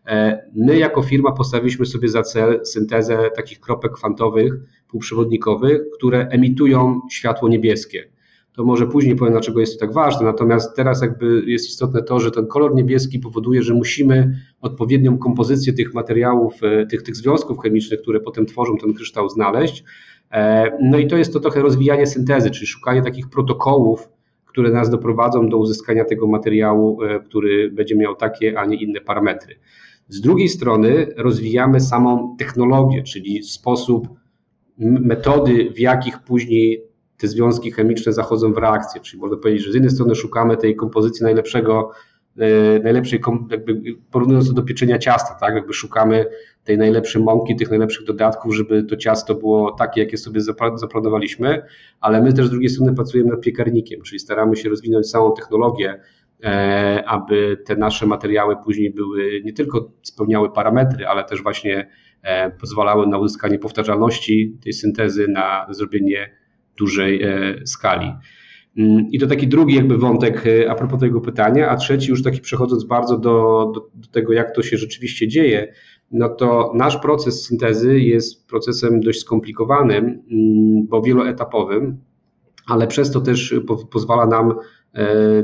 E, 0.07 0.43
my 0.55 0.79
jako 0.79 1.03
firma 1.03 1.33
postawiliśmy 1.33 1.87
sobie 1.87 2.09
za 2.09 2.23
cel 2.23 2.61
syntezę 2.65 3.31
takich 3.37 3.61
kropek 3.61 3.93
kwantowych, 3.93 4.53
półprzewodnikowych, 4.89 5.83
które 5.95 6.27
emitują 6.27 7.01
światło 7.11 7.49
niebieskie. 7.49 8.13
To 8.53 8.65
może 8.65 8.87
później 8.87 9.17
powiem, 9.17 9.33
dlaczego 9.33 9.61
jest 9.61 9.81
to 9.81 9.87
tak 9.87 9.95
ważne. 9.95 10.27
Natomiast 10.27 10.77
teraz 10.77 11.03
jakby 11.03 11.43
jest 11.47 11.69
istotne 11.69 12.03
to, 12.03 12.21
że 12.21 12.31
ten 12.31 12.47
kolor 12.47 12.75
niebieski 12.75 13.19
powoduje, 13.19 13.63
że 13.63 13.75
musimy 13.75 14.39
odpowiednią 14.61 15.19
kompozycję 15.19 15.73
tych 15.73 15.95
materiałów, 15.95 16.55
e, 16.63 16.87
tych, 16.87 17.03
tych 17.03 17.17
związków 17.17 17.59
chemicznych, 17.59 18.03
które 18.03 18.21
potem 18.21 18.47
tworzą 18.47 18.77
ten 18.79 18.95
kryształ, 18.95 19.29
znaleźć. 19.29 19.85
E, 20.33 20.71
no 20.81 20.99
i 20.99 21.07
to 21.07 21.17
jest 21.17 21.33
to 21.33 21.41
trochę 21.41 21.63
rozwijanie 21.63 22.07
syntezy, 22.07 22.51
czyli 22.51 22.67
szukanie 22.67 23.03
takich 23.03 23.29
protokołów, 23.29 24.09
które 24.45 24.71
nas 24.71 24.91
doprowadzą 24.91 25.49
do 25.49 25.59
uzyskania 25.59 26.05
tego 26.05 26.27
materiału, 26.27 27.03
e, 27.03 27.21
który 27.21 27.71
będzie 27.71 27.97
miał 27.97 28.17
takie, 28.17 28.59
a 28.59 28.67
nie 28.67 28.77
inne 28.77 29.01
parametry. 29.01 29.55
Z 30.09 30.21
drugiej 30.21 30.49
strony 30.49 31.07
rozwijamy 31.17 31.81
samą 31.81 32.37
technologię, 32.39 33.03
czyli 33.03 33.43
sposób, 33.43 34.09
metody, 34.79 35.71
w 35.71 35.79
jakich 35.79 36.19
później 36.19 36.85
te 37.19 37.29
związki 37.29 37.71
chemiczne 37.71 38.13
zachodzą 38.13 38.53
w 38.53 38.59
reakcję, 38.59 39.01
czyli 39.01 39.21
można 39.21 39.37
powiedzieć, 39.37 39.65
że 39.65 39.71
z 39.71 39.75
jednej 39.75 39.91
strony 39.91 40.15
szukamy 40.15 40.57
tej 40.57 40.77
kompozycji 40.77 41.25
najlepszego, 41.25 41.91
najlepszej, 42.85 43.21
jakby 43.51 43.83
porównując 44.11 44.49
to 44.49 44.55
do 44.55 44.63
pieczenia 44.63 44.99
ciasta, 44.99 45.35
tak, 45.41 45.55
jakby 45.55 45.73
szukamy 45.73 46.27
tej 46.65 46.79
najlepszej 46.79 47.23
mąki, 47.23 47.57
tych 47.57 47.71
najlepszych 47.71 48.07
dodatków, 48.07 48.55
żeby 48.55 48.85
to 48.85 48.97
ciasto 48.97 49.35
było 49.35 49.73
takie, 49.73 50.01
jakie 50.01 50.17
sobie 50.17 50.41
zaplanowaliśmy, 50.75 51.63
ale 52.01 52.23
my 52.23 52.33
też 52.33 52.47
z 52.47 52.51
drugiej 52.51 52.69
strony 52.69 52.95
pracujemy 52.95 53.31
nad 53.31 53.41
piekarnikiem, 53.41 54.03
czyli 54.03 54.19
staramy 54.19 54.57
się 54.57 54.69
rozwinąć 54.69 55.11
całą 55.11 55.35
technologię, 55.35 56.01
e, 56.45 57.05
aby 57.07 57.59
te 57.65 57.77
nasze 57.77 58.07
materiały 58.07 58.57
później 58.65 58.91
były 58.91 59.43
nie 59.45 59.53
tylko 59.53 59.93
spełniały 60.03 60.53
parametry, 60.53 61.07
ale 61.07 61.25
też 61.25 61.43
właśnie 61.43 61.89
e, 62.23 62.51
pozwalały 62.51 63.07
na 63.07 63.19
uzyskanie 63.19 63.59
powtarzalności 63.59 64.57
tej 64.65 64.73
syntezy, 64.73 65.29
na 65.29 65.67
zrobienie 65.71 66.31
dużej 66.79 67.23
e, 67.23 67.67
skali. 67.67 68.13
Mm, 68.79 69.07
I 69.11 69.19
to 69.19 69.27
taki 69.27 69.49
drugi 69.49 69.75
jakby 69.75 69.99
wątek 69.99 70.45
a 70.69 70.75
propos 70.75 71.01
tego 71.01 71.21
pytania, 71.21 71.71
a 71.71 71.77
trzeci 71.77 72.11
już 72.11 72.23
taki 72.23 72.41
przechodząc 72.41 72.85
bardzo 72.85 73.19
do, 73.19 73.71
do, 73.75 73.81
do 73.95 74.09
tego, 74.09 74.33
jak 74.33 74.55
to 74.55 74.63
się 74.63 74.77
rzeczywiście 74.77 75.29
dzieje, 75.29 75.73
no 76.11 76.29
to 76.29 76.73
nasz 76.75 76.97
proces 76.97 77.45
syntezy 77.45 78.01
jest 78.01 78.47
procesem 78.47 79.01
dość 79.01 79.21
skomplikowanym, 79.21 80.05
mm, 80.05 80.87
bo 80.87 81.03
wieloetapowym, 81.03 82.01
ale 82.67 82.87
przez 82.87 83.11
to 83.11 83.21
też 83.21 83.55
pozwala 83.91 84.27
nam 84.27 84.55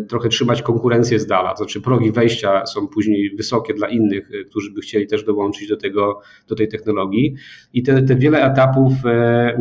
trochę 0.09 0.29
trzymać 0.29 0.63
konkurencję 0.63 1.19
z 1.19 1.27
dala. 1.27 1.57
Znaczy 1.57 1.81
progi 1.81 2.13
wejścia 2.13 2.67
są 2.67 2.89
później 2.89 3.37
wysokie 3.37 3.75
dla 3.75 3.89
innych, 3.89 4.31
e, 4.35 4.45
którzy 4.45 4.73
by 4.73 4.81
chcieli 4.81 5.07
też 5.07 5.25
dołączyć 5.25 5.69
do, 5.69 5.77
tego, 5.77 6.21
do 6.49 6.55
tej 6.55 6.69
technologii. 6.69 7.35
I 7.73 7.83
te, 7.83 8.03
te 8.03 8.17
wiele 8.17 8.53
etapów 8.53 8.93
e, 9.05 9.09
mm, 9.09 9.59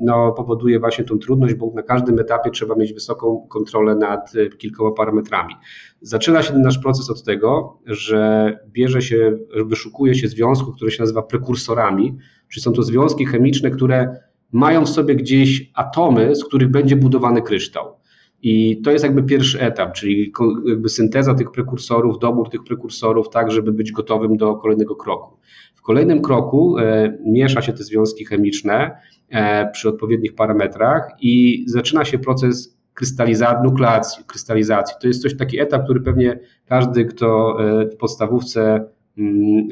no, 0.00 0.32
powoduje 0.32 0.80
właśnie 0.80 1.04
tą 1.04 1.18
trudność, 1.18 1.54
bo 1.54 1.72
na 1.74 1.82
każdym 1.82 2.18
etapie 2.18 2.50
trzeba 2.50 2.74
mieć 2.74 2.92
wysoką 2.92 3.46
kontrolę 3.50 3.94
nad 3.94 4.32
kilkoma 4.58 4.92
parametrami. 4.92 5.54
Zaczyna 6.00 6.42
się 6.42 6.58
nasz 6.58 6.78
proces 6.78 7.10
od 7.10 7.24
tego, 7.24 7.78
że 7.86 8.58
bierze 8.66 9.02
się, 9.02 9.38
wyszukuje 9.66 10.14
się 10.14 10.28
związków, 10.28 10.76
które 10.76 10.90
się 10.90 11.02
nazywa 11.02 11.22
prekursorami, 11.22 12.16
czyli 12.48 12.62
są 12.62 12.72
to 12.72 12.82
związki 12.82 13.26
chemiczne, 13.26 13.70
które 13.70 14.16
mają 14.52 14.84
w 14.84 14.88
sobie 14.88 15.16
gdzieś 15.16 15.70
atomy, 15.74 16.36
z 16.36 16.44
których 16.44 16.70
będzie 16.70 16.96
budowany 16.96 17.42
kryształ. 17.42 17.99
I 18.42 18.80
to 18.82 18.90
jest 18.90 19.04
jakby 19.04 19.22
pierwszy 19.22 19.60
etap, 19.60 19.92
czyli 19.92 20.32
jakby 20.68 20.88
synteza 20.88 21.34
tych 21.34 21.50
prekursorów, 21.50 22.18
dobór 22.18 22.50
tych 22.50 22.64
prekursorów, 22.64 23.28
tak, 23.28 23.50
żeby 23.50 23.72
być 23.72 23.92
gotowym 23.92 24.36
do 24.36 24.54
kolejnego 24.54 24.96
kroku. 24.96 25.36
W 25.74 25.82
kolejnym 25.82 26.22
kroku 26.22 26.78
e, 26.78 27.18
miesza 27.26 27.62
się 27.62 27.72
te 27.72 27.84
związki 27.84 28.24
chemiczne 28.24 28.96
e, 29.28 29.70
przy 29.70 29.88
odpowiednich 29.88 30.34
parametrach 30.34 31.08
i 31.20 31.64
zaczyna 31.68 32.04
się 32.04 32.18
proces 32.18 32.80
krystalizacji, 32.94 33.64
nukleacji, 33.64 34.24
krystalizacji. 34.24 34.96
To 35.00 35.08
jest 35.08 35.22
coś 35.22 35.36
taki 35.36 35.60
etap, 35.60 35.84
który 35.84 36.00
pewnie 36.00 36.38
każdy, 36.66 37.04
kto 37.04 37.56
e, 37.60 37.86
w 37.86 37.96
podstawówce 37.96 38.84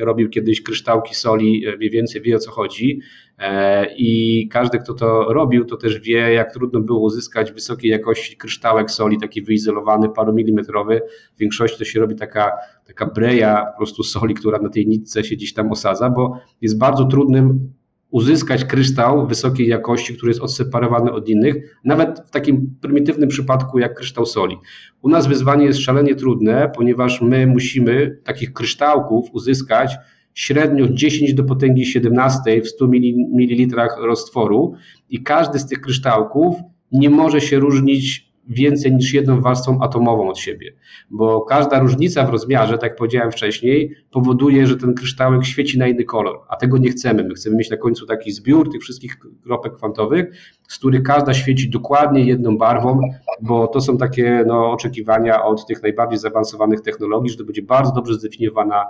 robił 0.01 0.29
kiedyś 0.29 0.63
kryształki 0.63 1.15
soli, 1.15 1.67
e, 1.67 1.77
mniej 1.77 1.91
więcej 1.91 2.23
wie 2.23 2.37
o 2.37 2.39
co 2.39 2.51
chodzi. 2.51 3.01
E, 3.39 3.87
I 3.97 4.49
każdy, 4.49 4.79
kto 4.79 4.95
to 4.95 5.33
robił, 5.33 5.65
to 5.65 5.77
też 5.77 6.01
wie, 6.01 6.33
jak 6.33 6.53
trudno 6.53 6.81
było 6.81 7.01
uzyskać 7.01 7.53
wysokiej 7.53 7.91
jakości 7.91 8.37
kryształek 8.37 8.91
soli, 8.91 9.19
taki 9.21 9.43
wyizolowany, 9.43 10.09
paromilimetrowy. 10.09 11.01
W 11.37 11.39
większości 11.39 11.79
to 11.79 11.85
się 11.85 12.01
robi 12.01 12.15
taka, 12.15 12.53
taka 12.87 13.07
breja 13.07 13.67
po 13.73 13.77
prostu 13.77 14.03
soli, 14.03 14.35
która 14.35 14.59
na 14.59 14.69
tej 14.69 14.87
nitce 14.87 15.25
się 15.25 15.37
gdzieś 15.37 15.55
tam 15.55 15.73
osadza, 15.73 16.11
bo 16.11 16.41
jest 16.61 16.79
bardzo 16.79 17.05
trudnym 17.05 17.73
uzyskać 18.11 18.65
kryształ 18.65 19.27
wysokiej 19.27 19.69
jakości, 19.69 20.17
który 20.17 20.31
jest 20.31 20.41
odseparowany 20.41 21.13
od 21.13 21.29
innych, 21.29 21.79
nawet 21.85 22.21
w 22.27 22.31
takim 22.31 22.77
prymitywnym 22.81 23.29
przypadku 23.29 23.79
jak 23.79 23.95
kryształ 23.95 24.27
soli. 24.27 24.57
U 25.03 25.09
nas 25.09 25.27
wyzwanie 25.27 25.67
jest 25.67 25.81
szalenie 25.81 26.15
trudne, 26.15 26.73
ponieważ 26.77 27.21
my 27.21 27.47
musimy 27.47 28.21
takich 28.25 28.53
kryształków 28.53 29.29
uzyskać 29.33 29.97
średnio 30.35 30.89
10 30.89 31.35
do 31.35 31.45
potęgi 31.45 31.87
17 31.87 32.63
w 32.63 32.69
100 32.69 32.89
ml 32.89 33.77
roztworu 34.01 34.75
i 35.11 35.23
każdy 35.23 35.59
z 35.59 35.67
tych 35.67 35.81
kryształków 35.81 36.57
nie 36.93 37.11
może 37.11 37.41
się 37.41 37.59
różnić 37.59 38.28
więcej 38.49 38.93
niż 38.93 39.15
jedną 39.15 39.41
warstwą 39.41 39.81
atomową 39.81 40.29
od 40.29 40.39
siebie, 40.39 40.73
bo 41.11 41.41
każda 41.41 41.79
różnica 41.79 42.25
w 42.25 42.31
rozmiarze, 42.31 42.79
tak 42.79 42.91
jak 42.91 42.97
powiedziałem 42.97 43.33
wcześniej, 43.33 43.95
powoduje, 44.11 44.67
że 44.67 44.77
ten 44.77 44.95
kryształek 44.95 45.45
świeci 45.45 45.79
na 45.79 45.87
inny 45.87 46.05
kolor, 46.05 46.41
a 46.49 46.57
tego 46.57 46.79
nie 46.79 46.91
chcemy. 46.91 47.25
My 47.25 47.35
chcemy 47.35 47.57
mieć 47.57 47.71
na 47.71 47.77
końcu 47.77 48.07
taki 48.07 48.33
zbiór 48.33 48.73
tych 48.73 48.83
wszystkich 48.83 49.17
kropek 49.45 49.77
kwantowych, 49.77 50.27
z 50.69 50.79
których 50.79 51.03
każda 51.03 51.35
świeci 51.35 51.71
dokładnie 51.71 52.25
jedną 52.25 52.59
barwą, 52.59 53.01
bo 53.43 53.67
to 53.67 53.81
są 53.81 53.99
takie 53.99 54.45
no, 54.47 54.71
oczekiwania 54.71 55.45
od 55.45 55.67
tych 55.67 55.83
najbardziej 55.83 56.19
zaawansowanych 56.19 56.81
technologii, 56.81 57.31
że 57.31 57.37
to 57.37 57.45
będzie 57.45 57.63
bardzo 57.63 57.93
dobrze 57.93 58.15
zdefiniowana 58.15 58.85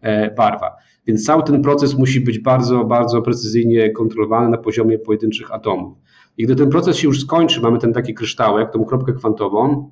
e, 0.00 0.30
barwa. 0.34 0.76
Więc 1.06 1.26
cały 1.26 1.42
ten 1.42 1.62
proces 1.62 1.98
musi 1.98 2.20
być 2.20 2.38
bardzo, 2.38 2.84
bardzo 2.84 3.22
precyzyjnie 3.22 3.90
kontrolowany 3.90 4.48
na 4.48 4.58
poziomie 4.58 4.98
pojedynczych 4.98 5.54
atomów. 5.54 5.98
I 6.38 6.44
gdy 6.44 6.56
ten 6.56 6.70
proces 6.70 6.96
się 6.96 7.08
już 7.08 7.20
skończy, 7.20 7.60
mamy 7.60 7.78
ten 7.78 7.92
taki 7.92 8.14
kryształek, 8.14 8.72
tą 8.72 8.84
kropkę 8.84 9.12
kwantową, 9.12 9.90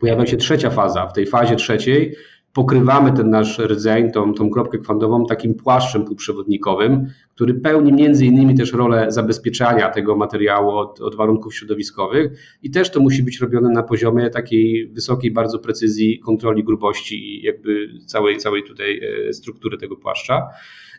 pojawia 0.00 0.26
się 0.26 0.36
trzecia 0.36 0.70
faza. 0.70 1.06
W 1.06 1.12
tej 1.12 1.26
fazie 1.26 1.56
trzeciej 1.56 2.14
pokrywamy 2.54 3.12
ten 3.12 3.30
nasz 3.30 3.58
rdzeń, 3.58 4.12
tą, 4.12 4.34
tą 4.34 4.50
kropkę 4.50 4.78
kwantową 4.78 5.26
takim 5.26 5.54
płaszczem 5.54 6.04
półprzewodnikowym, 6.04 7.06
który 7.34 7.54
pełni 7.54 7.92
między 7.92 8.26
innymi 8.26 8.54
też 8.54 8.72
rolę 8.72 9.12
zabezpieczania 9.12 9.90
tego 9.90 10.16
materiału 10.16 10.70
od, 10.70 11.00
od 11.00 11.16
warunków 11.16 11.54
środowiskowych 11.54 12.32
i 12.62 12.70
też 12.70 12.90
to 12.90 13.00
musi 13.00 13.22
być 13.22 13.40
robione 13.40 13.70
na 13.70 13.82
poziomie 13.82 14.30
takiej 14.30 14.88
wysokiej 14.88 15.30
bardzo 15.30 15.58
precyzji 15.58 16.18
kontroli 16.18 16.64
grubości 16.64 17.14
i 17.14 17.42
jakby 17.42 17.88
całej, 18.06 18.36
całej 18.36 18.64
tutaj 18.64 19.00
e, 19.28 19.32
struktury 19.32 19.78
tego 19.78 19.96
płaszcza. 19.96 20.42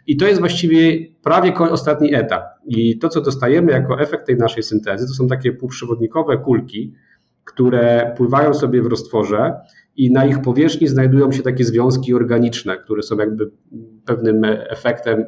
I 0.08 0.18
to 0.18 0.28
jest 0.28 0.40
właściwie 0.40 1.08
prawie 1.24 1.54
ostatni 1.58 2.16
etap. 2.16 2.44
I 2.68 3.00
to, 3.00 3.10
co 3.10 3.22
dostajemy 3.22 3.72
jako 3.72 4.00
efekt 4.00 4.26
tej 4.26 4.38
naszej 4.38 4.64
syntezy, 4.64 5.08
to 5.08 5.14
są 5.14 5.28
takie 5.28 5.52
półprzewodnikowe 5.52 6.38
kulki, 6.38 6.94
które 7.44 8.14
pływają 8.18 8.54
sobie 8.54 8.82
w 8.82 8.86
roztworze 8.86 9.54
i 9.98 10.12
na 10.12 10.26
ich 10.26 10.42
powierzchni 10.42 10.88
znajdują 10.88 11.32
się 11.32 11.44
takie 11.44 11.64
związki 11.64 12.14
organiczne, 12.14 12.78
które 12.78 13.04
są 13.04 13.18
jakby 13.18 13.52
pewnym 14.06 14.42
efektem, 14.46 15.26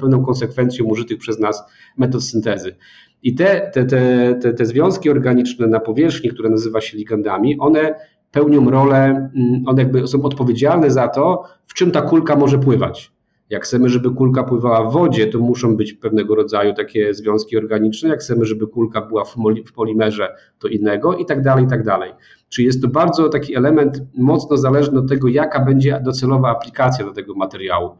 pewną 0.00 0.24
konsekwencją 0.24 0.84
użytych 0.84 1.18
przez 1.18 1.38
nas 1.38 1.62
metod 1.96 2.24
syntezy. 2.24 2.76
I 3.22 3.34
te, 3.34 3.70
te, 3.74 3.84
te, 3.84 4.54
te, 4.54 4.66
związki 4.66 5.10
organiczne 5.10 5.66
na 5.66 5.80
powierzchni, 5.80 6.30
które 6.30 6.50
nazywa 6.50 6.80
się 6.80 6.98
ligandami, 6.98 7.58
one 7.58 7.94
pełnią 8.30 8.70
rolę, 8.70 9.04
mm, 9.04 9.62
one 9.66 9.82
jakby 9.82 10.06
są 10.06 10.22
odpowiedzialne 10.22 10.90
za 10.90 11.08
to, 11.08 11.44
w 11.66 11.74
czym 11.74 11.90
ta 11.90 12.02
kulka 12.02 12.36
może 12.36 12.58
pływać. 12.58 13.15
Jak 13.50 13.64
chcemy, 13.64 13.88
żeby 13.88 14.10
kulka 14.10 14.44
pływała 14.44 14.90
w 14.90 14.92
wodzie, 14.92 15.26
to 15.26 15.38
muszą 15.38 15.76
być 15.76 15.92
pewnego 15.92 16.34
rodzaju 16.34 16.74
takie 16.74 17.14
związki 17.14 17.56
organiczne. 17.56 18.08
Jak 18.08 18.20
chcemy, 18.20 18.44
żeby 18.44 18.66
kulka 18.66 19.00
była 19.00 19.24
w 19.24 19.34
polimerze, 19.74 20.34
to 20.58 20.68
innego 20.68 21.16
i 21.16 21.26
tak 21.26 21.42
dalej, 21.42 21.64
i 21.64 21.68
tak 21.68 21.84
dalej. 21.84 22.12
Czyli 22.48 22.66
jest 22.66 22.82
to 22.82 22.88
bardzo 22.88 23.28
taki 23.28 23.56
element 23.56 24.02
mocno 24.18 24.56
zależny 24.56 24.98
od 24.98 25.08
tego, 25.08 25.28
jaka 25.28 25.64
będzie 25.64 26.00
docelowa 26.04 26.50
aplikacja 26.50 27.04
do 27.04 27.12
tego 27.12 27.34
materiału. 27.34 27.90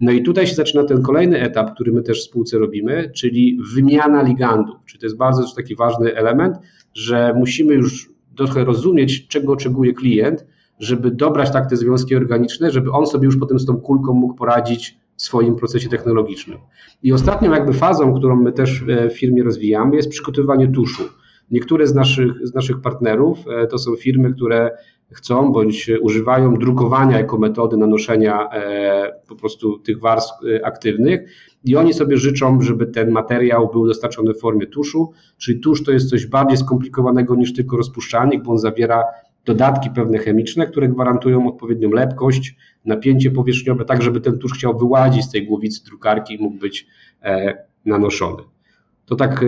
No 0.00 0.12
i 0.12 0.22
tutaj 0.22 0.46
się 0.46 0.54
zaczyna 0.54 0.84
ten 0.84 1.02
kolejny 1.02 1.40
etap, 1.40 1.74
który 1.74 1.92
my 1.92 2.02
też 2.02 2.20
w 2.20 2.24
spółce 2.24 2.58
robimy, 2.58 3.10
czyli 3.14 3.58
wymiana 3.74 4.22
ligandów. 4.22 4.76
Czyli 4.86 5.00
to 5.00 5.06
jest 5.06 5.16
bardzo 5.16 5.54
taki 5.56 5.76
ważny 5.76 6.14
element, 6.16 6.56
że 6.94 7.34
musimy 7.36 7.74
już 7.74 8.10
trochę 8.36 8.64
rozumieć, 8.64 9.28
czego 9.28 9.52
oczekuje 9.52 9.92
klient, 9.92 10.46
żeby 10.78 11.10
dobrać 11.10 11.52
tak 11.52 11.70
te 11.70 11.76
związki 11.76 12.16
organiczne, 12.16 12.70
żeby 12.70 12.90
on 12.90 13.06
sobie 13.06 13.24
już 13.24 13.36
potem 13.36 13.58
z 13.58 13.66
tą 13.66 13.76
kulką 13.76 14.12
mógł 14.12 14.34
poradzić 14.34 14.98
w 15.16 15.22
swoim 15.22 15.56
procesie 15.56 15.88
technologicznym. 15.88 16.58
I 17.02 17.12
ostatnią 17.12 17.52
jakby 17.52 17.72
fazą, 17.72 18.14
którą 18.14 18.36
my 18.36 18.52
też 18.52 18.84
e, 18.88 19.10
w 19.10 19.18
firmie 19.18 19.42
rozwijamy, 19.42 19.96
jest 19.96 20.08
przygotowywanie 20.08 20.68
tuszu. 20.68 21.02
Niektóre 21.50 21.86
z 21.86 21.94
naszych, 21.94 22.32
z 22.42 22.54
naszych 22.54 22.80
partnerów 22.80 23.38
e, 23.48 23.66
to 23.66 23.78
są 23.78 23.96
firmy, 23.96 24.32
które 24.32 24.70
chcą 25.12 25.52
bądź 25.52 25.90
używają 26.00 26.54
drukowania 26.54 27.18
jako 27.18 27.38
metody 27.38 27.76
nanoszenia 27.76 28.48
e, 28.52 29.20
po 29.28 29.36
prostu 29.36 29.78
tych 29.78 30.00
warstw 30.00 30.34
aktywnych 30.64 31.30
i 31.64 31.76
oni 31.76 31.94
sobie 31.94 32.16
życzą, 32.16 32.60
żeby 32.60 32.86
ten 32.86 33.10
materiał 33.10 33.70
był 33.72 33.86
dostarczony 33.86 34.34
w 34.34 34.40
formie 34.40 34.66
tuszu, 34.66 35.12
czyli 35.38 35.60
tusz 35.60 35.84
to 35.84 35.92
jest 35.92 36.10
coś 36.10 36.26
bardziej 36.26 36.56
skomplikowanego 36.56 37.34
niż 37.34 37.52
tylko 37.52 37.76
rozpuszczalnik, 37.76 38.42
bo 38.42 38.52
on 38.52 38.58
zawiera 38.58 39.02
dodatki 39.46 39.90
pewne 39.90 40.18
chemiczne, 40.18 40.66
które 40.66 40.88
gwarantują 40.88 41.48
odpowiednią 41.48 41.90
lepkość, 41.90 42.56
napięcie 42.84 43.30
powierzchniowe, 43.30 43.84
tak 43.84 44.02
żeby 44.02 44.20
ten 44.20 44.38
tusz 44.38 44.52
chciał 44.52 44.78
wyłazić 44.78 45.24
z 45.24 45.30
tej 45.30 45.46
głowicy 45.46 45.84
drukarki 45.84 46.34
i 46.34 46.38
mógł 46.38 46.58
być 46.58 46.86
e, 47.22 47.64
nanoszony. 47.84 48.42
To 49.06 49.16
tak 49.16 49.42
e, 49.42 49.46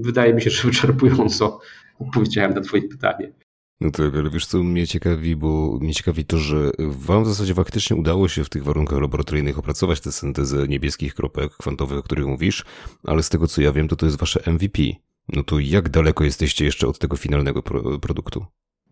wydaje 0.00 0.34
mi 0.34 0.42
się, 0.42 0.50
że 0.50 0.68
wyczerpująco 0.68 1.60
odpowiedziałem 1.98 2.54
na 2.54 2.60
Twoje 2.60 2.82
pytanie. 2.82 3.32
No 3.80 3.90
tak, 3.90 4.14
ale 4.14 4.30
wiesz 4.30 4.46
co 4.46 4.62
mnie 4.62 4.86
ciekawi, 4.86 5.36
bo 5.36 5.78
mnie 5.80 5.94
ciekawi 5.94 6.24
to, 6.24 6.38
że 6.38 6.70
wam 6.78 7.24
w 7.24 7.26
zasadzie 7.26 7.54
faktycznie 7.54 7.96
udało 7.96 8.28
się 8.28 8.44
w 8.44 8.48
tych 8.48 8.64
warunkach 8.64 9.00
laboratoryjnych 9.00 9.58
opracować 9.58 10.00
tę 10.00 10.12
syntezę 10.12 10.68
niebieskich 10.68 11.14
kropek 11.14 11.52
kwantowych, 11.52 11.98
o 11.98 12.02
których 12.02 12.26
mówisz, 12.26 12.64
ale 13.04 13.22
z 13.22 13.28
tego 13.28 13.46
co 13.46 13.62
ja 13.62 13.72
wiem, 13.72 13.88
to 13.88 13.96
to 13.96 14.06
jest 14.06 14.18
wasze 14.18 14.52
MVP. 14.52 14.82
No 15.28 15.42
to 15.42 15.58
jak 15.58 15.88
daleko 15.88 16.24
jesteście 16.24 16.64
jeszcze 16.64 16.86
od 16.86 16.98
tego 16.98 17.16
finalnego 17.16 17.62
pro 17.62 17.98
produktu? 17.98 18.46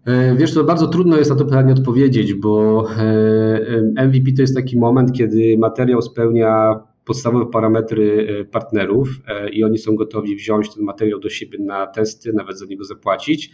E, 0.07 0.37
wiesz, 0.37 0.55
to 0.55 0.65
bardzo 0.65 0.87
trudno 0.87 1.17
jest 1.17 1.31
na 1.31 1.37
to 1.37 1.45
pytanie 1.45 1.73
odpowiedzieć, 1.73 2.35
bo 2.35 2.85
e, 2.99 4.07
MVP 4.07 4.33
to 4.37 4.43
jest 4.43 4.57
taki 4.57 4.79
moment, 4.79 5.13
kiedy 5.13 5.59
materiał 5.59 6.03
spełnia 6.03 6.81
podstawowe 7.05 7.47
parametry 7.47 8.27
partnerów 8.51 9.09
i 9.53 9.65
oni 9.65 9.79
są 9.79 9.97
gotowi 9.97 10.37
wziąć 10.37 10.75
ten 10.75 10.85
materiał 10.85 11.21
do 11.21 11.31
siebie 11.31 11.59
na 11.59 11.87
testy, 11.87 12.33
nawet 12.33 12.59
za 12.59 12.67
niego 12.67 12.85
zapłacić, 12.85 13.51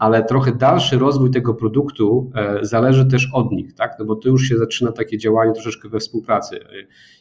ale 0.00 0.24
trochę 0.24 0.52
dalszy 0.52 0.98
rozwój 0.98 1.30
tego 1.30 1.54
produktu 1.54 2.30
zależy 2.62 3.06
też 3.06 3.28
od 3.32 3.52
nich, 3.52 3.74
tak? 3.74 3.96
No 3.98 4.04
bo 4.04 4.16
tu 4.16 4.28
już 4.28 4.42
się 4.42 4.58
zaczyna 4.58 4.92
takie 4.92 5.18
działanie 5.18 5.52
troszeczkę 5.52 5.88
we 5.88 5.98
współpracy 5.98 6.60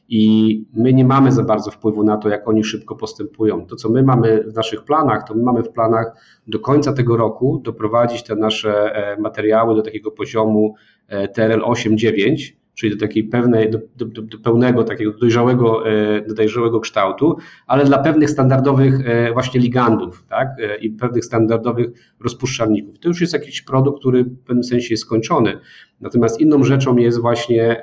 i 0.09 0.65
my 0.73 0.93
nie 0.93 1.05
mamy 1.05 1.31
za 1.31 1.43
bardzo 1.43 1.71
wpływu 1.71 2.03
na 2.03 2.17
to, 2.17 2.29
jak 2.29 2.47
oni 2.47 2.63
szybko 2.63 2.95
postępują. 2.95 3.65
To, 3.65 3.75
co 3.75 3.89
my 3.89 4.03
mamy 4.03 4.43
w 4.43 4.55
naszych 4.55 4.83
planach, 4.83 5.27
to 5.27 5.35
my 5.35 5.43
mamy 5.43 5.63
w 5.63 5.69
planach 5.69 6.13
do 6.47 6.59
końca 6.59 6.93
tego 6.93 7.17
roku 7.17 7.61
doprowadzić 7.63 8.23
te 8.23 8.35
nasze 8.35 8.95
e, 8.95 9.21
materiały 9.21 9.75
do 9.75 9.81
takiego 9.81 10.11
poziomu 10.11 10.75
e, 11.07 11.27
TRL 11.27 11.61
8.9, 11.61 12.53
czyli 12.79 12.97
do 12.97 12.99
takiej 12.99 13.23
pewnej, 13.23 13.71
do, 13.71 13.79
do, 13.95 14.21
do, 14.21 14.37
pełnego, 14.37 14.83
takiego 14.83 15.11
dojrzałego, 15.11 15.89
e, 15.89 16.21
do 16.21 16.33
dojrzałego 16.33 16.79
kształtu, 16.79 17.37
ale 17.67 17.85
dla 17.85 17.97
pewnych 17.97 18.29
standardowych 18.29 18.99
właśnie 19.33 19.59
ligandów, 19.59 20.25
tak, 20.29 20.47
i 20.81 20.89
pewnych 20.89 21.25
standardowych 21.25 21.89
rozpuszczalników. 22.19 22.99
To 22.99 23.07
już 23.07 23.21
jest 23.21 23.33
jakiś 23.33 23.61
produkt, 23.61 23.99
który 23.99 24.23
w 24.23 24.43
pewnym 24.43 24.63
sensie 24.63 24.87
jest 24.91 25.03
skończony. 25.03 25.59
Natomiast 26.01 26.41
inną 26.41 26.63
rzeczą 26.63 26.97
jest 26.97 27.21
właśnie 27.21 27.81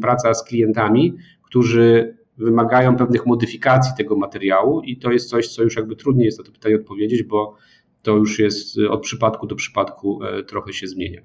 praca 0.00 0.34
z 0.34 0.44
klientami, 0.44 1.14
którzy 1.42 2.16
wymagają 2.38 2.96
pewnych 2.96 3.26
modyfikacji 3.26 3.92
tego 3.96 4.16
materiału 4.16 4.80
i 4.80 4.96
to 4.96 5.12
jest 5.12 5.28
coś, 5.28 5.48
co 5.48 5.62
już 5.62 5.76
jakby 5.76 5.96
trudniej 5.96 6.24
jest 6.24 6.38
na 6.38 6.44
to 6.44 6.52
pytanie 6.52 6.76
odpowiedzieć, 6.76 7.22
bo 7.22 7.56
to 8.02 8.16
już 8.16 8.38
jest 8.38 8.78
od 8.90 9.02
przypadku 9.02 9.46
do 9.46 9.56
przypadku 9.56 10.24
e, 10.24 10.42
trochę 10.42 10.72
się 10.72 10.86
zmienia. 10.86 11.20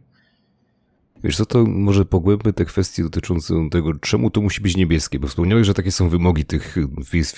Wiesz 1.24 1.38
co, 1.38 1.46
to 1.46 1.66
może 1.66 2.06
pogłębmy 2.06 2.54
te 2.54 2.66
kwestie 2.66 3.04
dotyczące 3.04 3.54
tego, 3.72 3.94
czemu 3.94 4.32
to 4.32 4.42
musi 4.42 4.62
być 4.62 4.78
niebieskie, 4.78 5.20
bo 5.20 5.28
wspomniałeś, 5.28 5.68
że 5.68 5.74
takie 5.74 5.92
są 5.92 6.10
wymogi 6.10 6.46
tych 6.46 6.76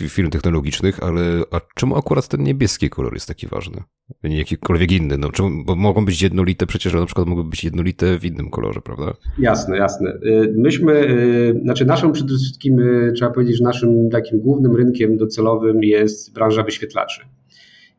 firm 0.09 0.29
technologicznych, 0.29 1.03
ale 1.03 1.21
a 1.51 1.61
czemu 1.75 1.97
akurat 1.97 2.27
ten 2.27 2.43
niebieski 2.43 2.89
kolor 2.89 3.13
jest 3.13 3.27
taki 3.27 3.47
ważny? 3.47 3.83
Nie 4.23 4.37
jakikolwiek 4.37 4.91
inny, 4.91 5.17
no, 5.17 5.31
czemu, 5.31 5.63
bo 5.65 5.75
mogą 5.75 6.05
być 6.05 6.21
jednolite, 6.21 6.65
przecież 6.65 6.93
na 6.93 7.05
przykład 7.05 7.27
mogą 7.27 7.43
być 7.43 7.63
jednolite 7.63 8.19
w 8.19 8.25
innym 8.25 8.49
kolorze, 8.49 8.81
prawda? 8.81 9.13
Jasne, 9.39 9.77
jasne. 9.77 10.09
Y, 10.09 10.53
myśmy, 10.57 10.93
y, 10.93 11.59
znaczy 11.63 11.85
naszą 11.85 12.11
przede 12.11 12.29
wszystkim, 12.29 12.79
y, 12.79 13.13
trzeba 13.15 13.31
powiedzieć, 13.31 13.57
że 13.57 13.63
naszym 13.63 14.09
takim 14.09 14.39
głównym 14.39 14.75
rynkiem 14.75 15.17
docelowym 15.17 15.83
jest 15.83 16.33
branża 16.33 16.63
wyświetlaczy 16.63 17.21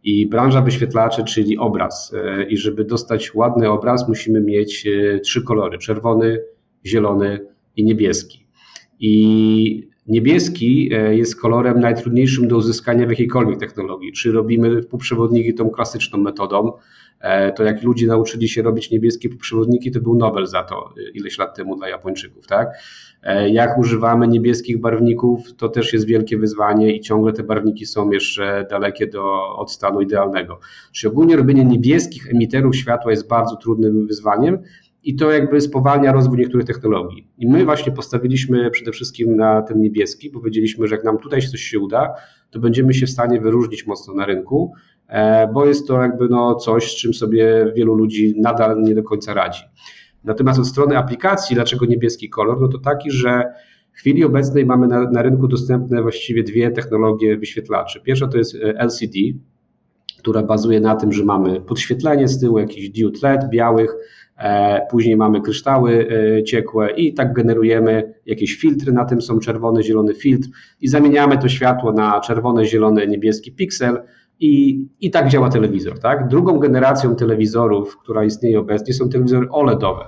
i 0.04 0.26
branża 0.26 0.62
wyświetlaczy, 0.62 1.25
czyli 1.25 1.58
obraz. 1.58 2.14
E, 2.14 2.44
I 2.44 2.56
żeby 2.56 2.84
dostać 2.84 3.34
ładny 3.34 3.70
obraz, 3.70 4.08
musimy 4.08 4.40
mieć 4.40 4.87
e, 4.87 5.20
trzy 5.20 5.42
kolory: 5.42 5.78
czerwony, 5.78 6.40
zielony 6.87 7.46
i 7.76 7.84
niebieski. 7.84 8.46
I 9.00 9.93
niebieski 10.06 10.90
e, 10.94 11.16
jest 11.16 11.40
kolorem 11.40 11.80
najtrudniejszym 11.80 12.49
do 12.49 12.56
uzyskania 12.56 13.06
w 13.06 13.11
jakiejkolwiek 13.11 13.61
technologii. 13.61 14.12
Czy 14.12 14.32
robimy 14.32 14.82
półprzewodniki 14.82 15.54
tą 15.54 15.70
klasyczną 15.70 16.18
metodą, 16.18 16.73
to 17.56 17.62
jak 17.62 17.82
ludzie 17.82 18.06
nauczyli 18.06 18.49
się 18.49 18.62
robić 18.62 18.90
niebieskie 18.90 19.28
półprzewodniki, 19.28 19.90
to 19.90 20.00
był 20.00 20.16
Nobel 20.16 20.46
za 20.46 20.62
to 20.62 20.94
ileś 21.14 21.38
lat 21.38 21.56
temu 21.56 21.76
dla 21.76 21.88
Japończyków, 21.88 22.46
tak? 22.46 22.68
E, 23.25 23.50
jak 23.50 23.78
używamy 23.78 24.28
niebieskich 24.28 24.80
barwników, 24.80 25.54
to 25.56 25.68
też 25.68 25.92
jest 25.92 26.06
wielkie 26.06 26.38
wyzwanie 26.38 26.96
i 26.96 27.00
ciągle 27.00 27.32
te 27.32 27.42
barwniki 27.42 27.87
są 27.87 28.11
jeszcze 28.11 28.66
dalekie 28.70 29.06
do, 29.06 29.56
od 29.56 29.73
stanu 29.73 30.00
idealnego. 30.00 30.61
Czyli 30.92 31.11
ogólnie 31.12 31.37
robienie 31.37 31.64
niebieskich 31.64 32.30
emiterów 32.30 32.76
światła 32.76 33.11
jest 33.11 33.28
bardzo 33.28 33.56
trudnym 33.56 34.06
wyzwaniem 34.06 34.58
i 35.04 35.16
to 35.16 35.30
jakby 35.30 35.61
spowalnia 35.61 36.12
rozwój 36.12 36.38
niektórych 36.38 36.66
technologii. 36.66 37.28
I 37.38 37.46
my 37.49 37.64
właśnie 37.64 37.92
postawiliśmy 37.92 38.70
przede 38.70 38.92
wszystkim 38.92 39.36
na 39.36 39.62
ten 39.62 39.80
niebieski, 39.80 40.30
powiedzieliśmy, 40.30 40.86
że 40.86 40.95
jak 40.95 41.04
nam 41.04 41.19
tutaj 41.19 41.43
coś 41.43 41.60
się 41.60 41.78
uda, 41.78 42.14
to 42.50 42.60
będziemy 42.60 42.95
się 42.95 43.06
w 43.06 43.10
stanie 43.10 43.40
wyróżnić 43.40 43.86
mocno 43.86 44.14
na 44.14 44.26
rynku, 44.26 44.73
e, 45.08 45.49
bo 45.52 45.67
jest 45.67 45.88
to 45.88 46.02
jakby 46.02 46.28
no 46.28 46.54
coś, 46.54 46.93
z 46.93 46.97
czym 46.97 47.14
sobie 47.14 47.73
wielu 47.76 47.95
ludzi 47.95 48.34
nadal 48.36 48.82
nie 48.82 48.95
do 48.95 49.02
końca 49.02 49.34
radzi. 49.34 49.62
Natomiast 50.25 50.58
od 50.58 50.67
strony 50.67 50.99
aplikacji, 50.99 51.56
dlaczego 51.56 51.86
niebieski 51.86 52.30
kolor? 52.30 52.60
No 52.60 52.69
to 52.69 52.78
taki, 52.78 53.10
że 53.10 53.52
w 53.93 53.97
chwili 53.97 54.25
obecnej 54.25 54.67
mamy 54.67 54.88
na, 54.88 55.10
na 55.10 55.23
rynku 55.23 55.49
dostępne 55.49 56.02
właściwie 56.02 56.43
dwie 56.43 56.71
technologie 56.71 57.36
wyświetlaczy. 57.36 58.00
Pierwsza 58.00 58.28
to 58.28 58.38
jest 58.38 58.54
e, 58.54 58.78
LCD, 58.78 59.19
która 60.19 60.43
bazuje 60.43 60.80
na 60.80 60.97
tym, 60.97 61.12
że 61.12 61.25
mamy 61.25 61.60
podświetlenie 61.60 62.28
z 62.28 62.40
tyłu, 62.40 62.58
jakiś 62.58 62.90
diod 62.90 63.23
LED 63.23 63.49
białych, 63.50 63.97
później 64.90 65.16
mamy 65.16 65.40
kryształy 65.40 66.08
e, 66.38 66.44
ciekłe 66.44 66.90
i 66.90 67.14
tak 67.14 67.32
generujemy 67.32 68.14
jakieś 68.26 68.56
filtry, 68.56 68.92
na 68.92 69.04
tym 69.04 69.23
są 69.23 69.38
czerwony, 69.38 69.82
zielony 69.82 70.14
filtr 70.14 70.49
i 70.80 70.88
zamieniamy 70.88 71.38
to 71.38 71.49
światło 71.49 71.92
na 71.92 72.20
czerwone, 72.20 72.64
zielone, 72.64 73.06
niebieski 73.06 73.52
piksel 73.52 74.02
i, 74.40 74.86
I 75.00 75.10
tak 75.10 75.28
działa 75.28 75.49
telewizor. 75.49 75.99
Tak? 76.00 76.28
Drugą 76.28 76.58
generacją 76.58 77.16
telewizorów, 77.16 77.99
która 77.99 78.25
istnieje 78.25 78.60
obecnie, 78.60 78.94
są 78.94 79.08
telewizory 79.08 79.49
OLEDowe. 79.50 80.04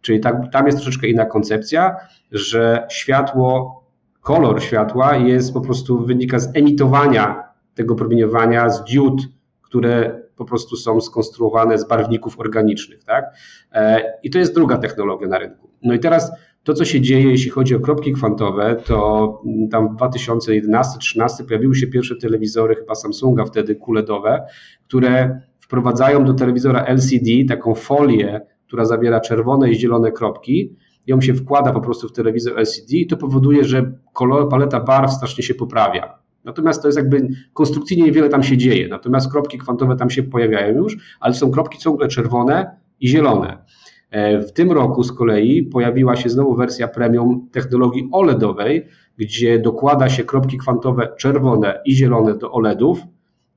Czyli 0.00 0.20
tak, 0.20 0.36
tam 0.52 0.66
jest 0.66 0.78
troszeczkę 0.78 1.08
inna 1.08 1.24
koncepcja, 1.24 1.96
że 2.32 2.86
światło, 2.90 3.80
kolor 4.20 4.62
światła 4.62 5.16
jest 5.16 5.54
po 5.54 5.60
prostu 5.60 6.04
wynika 6.04 6.38
z 6.38 6.56
emitowania 6.56 7.42
tego 7.74 7.94
promieniowania 7.94 8.70
z 8.70 8.84
diod, 8.84 9.20
które 9.62 10.22
po 10.40 10.44
prostu 10.44 10.76
są 10.76 11.00
skonstruowane 11.00 11.78
z 11.78 11.88
barwników 11.88 12.40
organicznych. 12.40 13.04
Tak? 13.04 13.24
E, 13.72 14.02
I 14.22 14.30
to 14.30 14.38
jest 14.38 14.54
druga 14.54 14.78
technologia 14.78 15.28
na 15.28 15.38
rynku. 15.38 15.70
No 15.82 15.94
i 15.94 15.98
teraz 15.98 16.32
to, 16.62 16.74
co 16.74 16.84
się 16.84 17.00
dzieje, 17.00 17.30
jeśli 17.30 17.50
chodzi 17.50 17.74
o 17.74 17.80
kropki 17.80 18.12
kwantowe, 18.12 18.76
to 18.86 19.42
tam 19.70 19.96
w 19.96 20.00
2011-2013 20.00 21.44
pojawiły 21.48 21.74
się 21.74 21.86
pierwsze 21.86 22.16
telewizory, 22.16 22.74
chyba 22.74 22.94
Samsunga 22.94 23.44
wtedy, 23.44 23.74
kuledowe, 23.74 24.46
które 24.88 25.40
wprowadzają 25.60 26.24
do 26.24 26.34
telewizora 26.34 26.84
LCD 26.84 27.30
taką 27.48 27.74
folię, 27.74 28.40
która 28.66 28.84
zawiera 28.84 29.20
czerwone 29.20 29.70
i 29.70 29.74
zielone 29.74 30.12
kropki. 30.12 30.76
Ją 31.06 31.20
się 31.20 31.34
wkłada 31.34 31.72
po 31.72 31.80
prostu 31.80 32.08
w 32.08 32.12
telewizor 32.12 32.58
LCD 32.58 32.96
i 32.96 33.06
to 33.06 33.16
powoduje, 33.16 33.64
że 33.64 33.92
kolor, 34.12 34.48
paleta 34.48 34.80
barw 34.80 35.12
strasznie 35.12 35.44
się 35.44 35.54
poprawia. 35.54 36.19
Natomiast 36.44 36.82
to 36.82 36.88
jest 36.88 36.98
jakby 36.98 37.28
konstrukcyjnie 37.52 38.04
niewiele 38.04 38.28
tam 38.28 38.42
się 38.42 38.56
dzieje. 38.56 38.88
Natomiast 38.88 39.32
kropki 39.32 39.58
kwantowe 39.58 39.96
tam 39.96 40.10
się 40.10 40.22
pojawiają 40.22 40.74
już, 40.74 40.96
ale 41.20 41.34
są 41.34 41.50
kropki 41.50 41.78
ciągle 41.78 42.08
czerwone 42.08 42.76
i 43.00 43.08
zielone. 43.08 43.64
E, 44.10 44.40
w 44.40 44.52
tym 44.52 44.72
roku 44.72 45.02
z 45.02 45.12
kolei 45.12 45.62
pojawiła 45.62 46.16
się 46.16 46.28
znowu 46.28 46.56
wersja 46.56 46.88
premium 46.88 47.48
technologii 47.52 48.08
OLEDowej, 48.12 48.86
gdzie 49.16 49.58
dokłada 49.58 50.08
się 50.08 50.24
kropki 50.24 50.58
kwantowe 50.58 51.08
czerwone 51.18 51.80
i 51.84 51.94
zielone 51.94 52.38
do 52.38 52.52
OLEDów, 52.52 53.00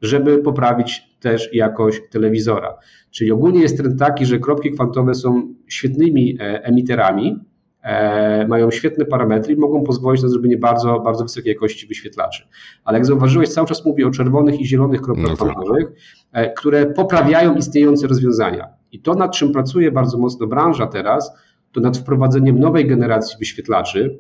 żeby 0.02 0.38
poprawić 0.38 1.02
też 1.20 1.54
jakość 1.54 2.02
telewizora. 2.12 2.78
Czyli 3.12 3.32
ogólnie 3.32 3.62
jest 3.62 3.78
trend 3.78 4.00
taki, 4.00 4.26
że 4.26 4.40
kropki 4.40 4.72
kwantowe 4.72 5.16
są 5.16 5.54
świetnymi 5.68 6.38
e, 6.40 6.64
emiterami, 6.64 7.40
mają 8.48 8.72
świetne 8.72 9.06
parametry 9.06 9.54
i 9.54 9.58
mogą 9.58 9.84
pozwolić 9.84 10.24
na 10.24 10.30
zrobienie 10.30 10.58
bardzo, 10.58 11.00
bardzo 11.00 11.24
wysokiej 11.24 11.54
jakości 11.54 11.88
wyświetlaczy. 11.88 12.48
Ale 12.84 12.98
jak 12.98 13.06
zauważyłeś, 13.06 13.50
cały 13.50 13.68
czas 13.68 13.86
mówię 13.86 14.08
o 14.08 14.12
czerwonych 14.12 14.62
i 14.62 14.66
zielonych 14.66 15.02
kropkach 15.02 15.30
no 15.30 15.36
tak. 15.36 15.50
kwantowych, 15.50 15.88
które 16.58 16.86
poprawiają 16.86 17.56
istniejące 17.56 18.08
rozwiązania. 18.08 18.68
I 18.92 19.00
to, 19.00 19.14
nad 19.14 19.32
czym 19.32 19.52
pracuje 19.52 19.92
bardzo 19.92 20.18
mocno 20.18 20.48
branża 20.48 20.88
teraz, 20.88 21.32
to 21.72 21.82
nad 21.82 21.98
wprowadzeniem 21.98 22.60
nowej 22.60 22.88
generacji 22.88 23.36
wyświetlaczy, 23.40 24.20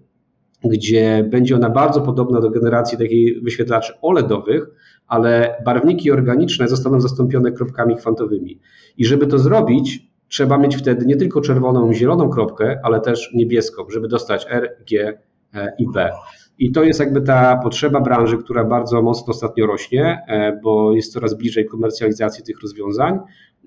gdzie 0.65 1.27
będzie 1.31 1.55
ona 1.55 1.69
bardzo 1.69 2.01
podobna 2.01 2.41
do 2.41 2.49
generacji 2.49 2.97
takiej 2.97 3.41
wyświetlaczy 3.41 3.93
OLEDowych, 4.01 4.67
ale 5.07 5.55
barwniki 5.65 6.11
organiczne 6.11 6.67
zostaną 6.67 7.01
zastąpione 7.01 7.51
kropkami 7.51 7.95
kwantowymi. 7.95 8.59
I 8.97 9.05
żeby 9.05 9.27
to 9.27 9.39
zrobić, 9.39 10.12
trzeba 10.33 10.57
mieć 10.57 10.75
wtedy 10.75 11.05
nie 11.05 11.15
tylko 11.15 11.41
czerwoną 11.41 11.91
i 11.91 11.95
zieloną 11.95 12.29
kropkę, 12.29 12.79
ale 12.83 13.01
też 13.01 13.31
niebieską, 13.33 13.83
żeby 13.89 14.07
dostać 14.07 14.45
R, 14.49 14.77
G 14.91 15.19
e, 15.53 15.73
i 15.79 15.85
B. 15.93 16.11
I 16.59 16.71
to 16.71 16.83
jest 16.83 16.99
jakby 16.99 17.21
ta 17.21 17.57
potrzeba 17.57 18.01
branży, 18.01 18.37
która 18.37 18.63
bardzo 18.63 19.01
mocno 19.01 19.31
ostatnio 19.31 19.67
rośnie, 19.67 20.21
e, 20.27 20.59
bo 20.63 20.93
jest 20.93 21.13
coraz 21.13 21.33
bliżej 21.33 21.65
komercjalizacji 21.65 22.43
tych 22.43 22.61
rozwiązań. 22.61 23.19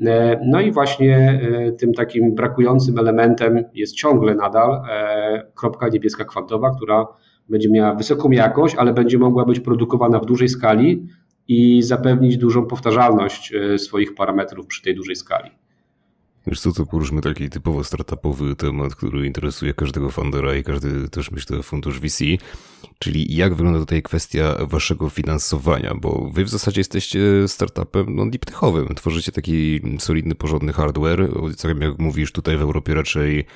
E, 0.06 0.40
no 0.46 0.60
i 0.60 0.72
właśnie 0.72 1.40
tym 1.78 1.92
takim 1.92 2.34
brakującym 2.34 2.98
elementem 2.98 3.64
jest 3.74 3.94
ciągle 3.94 4.34
nadal 4.34 4.82
kropka 5.54 5.88
niebieska 5.88 6.24
kwantowa, 6.24 6.74
która 6.76 7.06
będzie 7.48 7.70
miała 7.70 7.94
wysoką 7.94 8.30
jakość, 8.30 8.74
ale 8.78 8.92
będzie 8.92 9.18
mogła 9.18 9.44
być 9.44 9.60
produkowana 9.60 10.18
w 10.18 10.26
dużej 10.26 10.48
skali 10.48 11.06
i 11.48 11.82
zapewnić 11.82 12.36
dużą 12.36 12.66
powtarzalność 12.66 13.52
swoich 13.76 14.14
parametrów 14.14 14.66
przy 14.66 14.82
tej 14.82 14.94
dużej 14.94 15.16
skali. 15.16 15.50
Wiesz 16.46 16.60
co, 16.60 16.72
to 16.72 16.86
poruszmy 16.86 17.20
taki 17.20 17.50
typowo 17.50 17.84
startupowy 17.84 18.56
temat, 18.56 18.94
który 18.94 19.26
interesuje 19.26 19.74
każdego 19.74 20.10
fundera 20.10 20.54
i 20.54 20.64
każdy 20.64 21.08
też 21.08 21.30
myślę 21.30 21.62
fundusz 21.62 22.00
VC, 22.00 22.24
czyli 22.98 23.36
jak 23.36 23.54
wygląda 23.54 23.80
tutaj 23.80 24.02
kwestia 24.02 24.56
waszego 24.60 25.08
finansowania, 25.08 25.94
bo 25.94 26.30
wy 26.32 26.44
w 26.44 26.48
zasadzie 26.48 26.80
jesteście 26.80 27.20
startupem 27.48 28.16
no, 28.16 28.26
deep 28.26 28.44
tworzycie 28.96 29.32
taki 29.32 29.80
solidny, 29.98 30.34
porządny 30.34 30.72
hardware, 30.72 31.28
tak 31.62 31.80
jak 31.80 31.98
mówisz 31.98 32.32
tutaj 32.32 32.56
w 32.56 32.62
Europie 32.62 32.94
raczej 32.94 33.46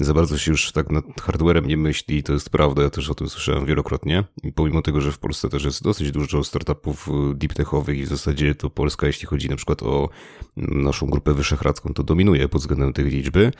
za 0.00 0.14
bardzo 0.14 0.38
się 0.38 0.50
już 0.50 0.72
tak 0.72 0.90
nad 0.90 1.04
hardwarem 1.20 1.66
nie 1.66 1.76
myśli, 1.76 2.22
to 2.22 2.32
jest 2.32 2.50
prawda, 2.50 2.82
ja 2.82 2.90
też 2.90 3.10
o 3.10 3.14
tym 3.14 3.28
słyszałem 3.28 3.66
wielokrotnie. 3.66 4.24
I 4.42 4.52
pomimo 4.52 4.82
tego, 4.82 5.00
że 5.00 5.12
w 5.12 5.18
Polsce 5.18 5.48
też 5.48 5.64
jest 5.64 5.82
dosyć 5.82 6.12
dużo 6.12 6.44
startupów 6.44 7.08
e, 7.08 7.34
deep 7.34 7.54
techowych 7.54 7.98
i 7.98 8.04
w 8.04 8.08
zasadzie 8.08 8.54
to 8.54 8.70
Polska, 8.70 9.06
jeśli 9.06 9.26
chodzi 9.26 9.48
na 9.48 9.56
przykład 9.56 9.82
o 9.82 10.08
naszą 10.56 11.06
grupę 11.06 11.34
wyszehradzką, 11.34 11.94
to 11.94 12.02
dominuje 12.02 12.48
pod 12.48 12.60
względem 12.60 12.92
tych 12.92 13.06
liczby. 13.06 13.52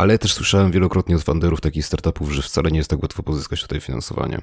Ale 0.00 0.18
też 0.18 0.32
słyszałem 0.34 0.70
wielokrotnie 0.70 1.16
od 1.16 1.22
funderów 1.22 1.60
takich 1.60 1.86
startupów, 1.86 2.32
że 2.32 2.42
wcale 2.42 2.70
nie 2.70 2.78
jest 2.78 2.90
tak 2.90 3.02
łatwo 3.02 3.22
pozyskać 3.22 3.62
tutaj 3.62 3.80
finansowanie. 3.80 4.38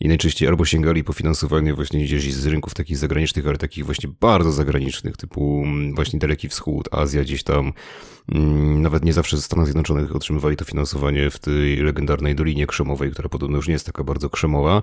I 0.00 0.08
najczęściej 0.08 0.48
albo 0.48 0.64
sięgali 0.64 1.04
po 1.04 1.12
finansowanie 1.12 1.74
właśnie 1.74 2.04
gdzieś 2.04 2.34
z 2.34 2.46
rynków 2.46 2.74
takich 2.74 2.96
zagranicznych, 2.96 3.46
ale 3.46 3.58
takich 3.58 3.84
właśnie 3.84 4.10
bardzo 4.20 4.52
zagranicznych, 4.52 5.16
typu 5.16 5.62
mm, 5.64 5.94
właśnie 5.94 6.18
Daleki 6.18 6.48
Wschód, 6.48 6.88
Azja, 6.94 7.22
gdzieś 7.22 7.42
tam. 7.42 7.72
Mm, 8.28 8.82
nawet 8.82 9.04
nie 9.04 9.12
zawsze 9.12 9.36
ze 9.36 9.42
Stanów 9.42 9.66
Zjednoczonych 9.66 10.16
otrzymywali 10.16 10.56
to 10.56 10.64
finansowanie 10.64 11.30
w 11.30 11.38
tej 11.38 11.76
legendarnej 11.76 12.34
Dolinie 12.34 12.66
Krzemowej, 12.66 13.10
która 13.10 13.28
podobno 13.28 13.56
już 13.56 13.68
nie 13.68 13.72
jest 13.72 13.86
taka 13.86 14.04
bardzo 14.04 14.30
krzemowa 14.30 14.82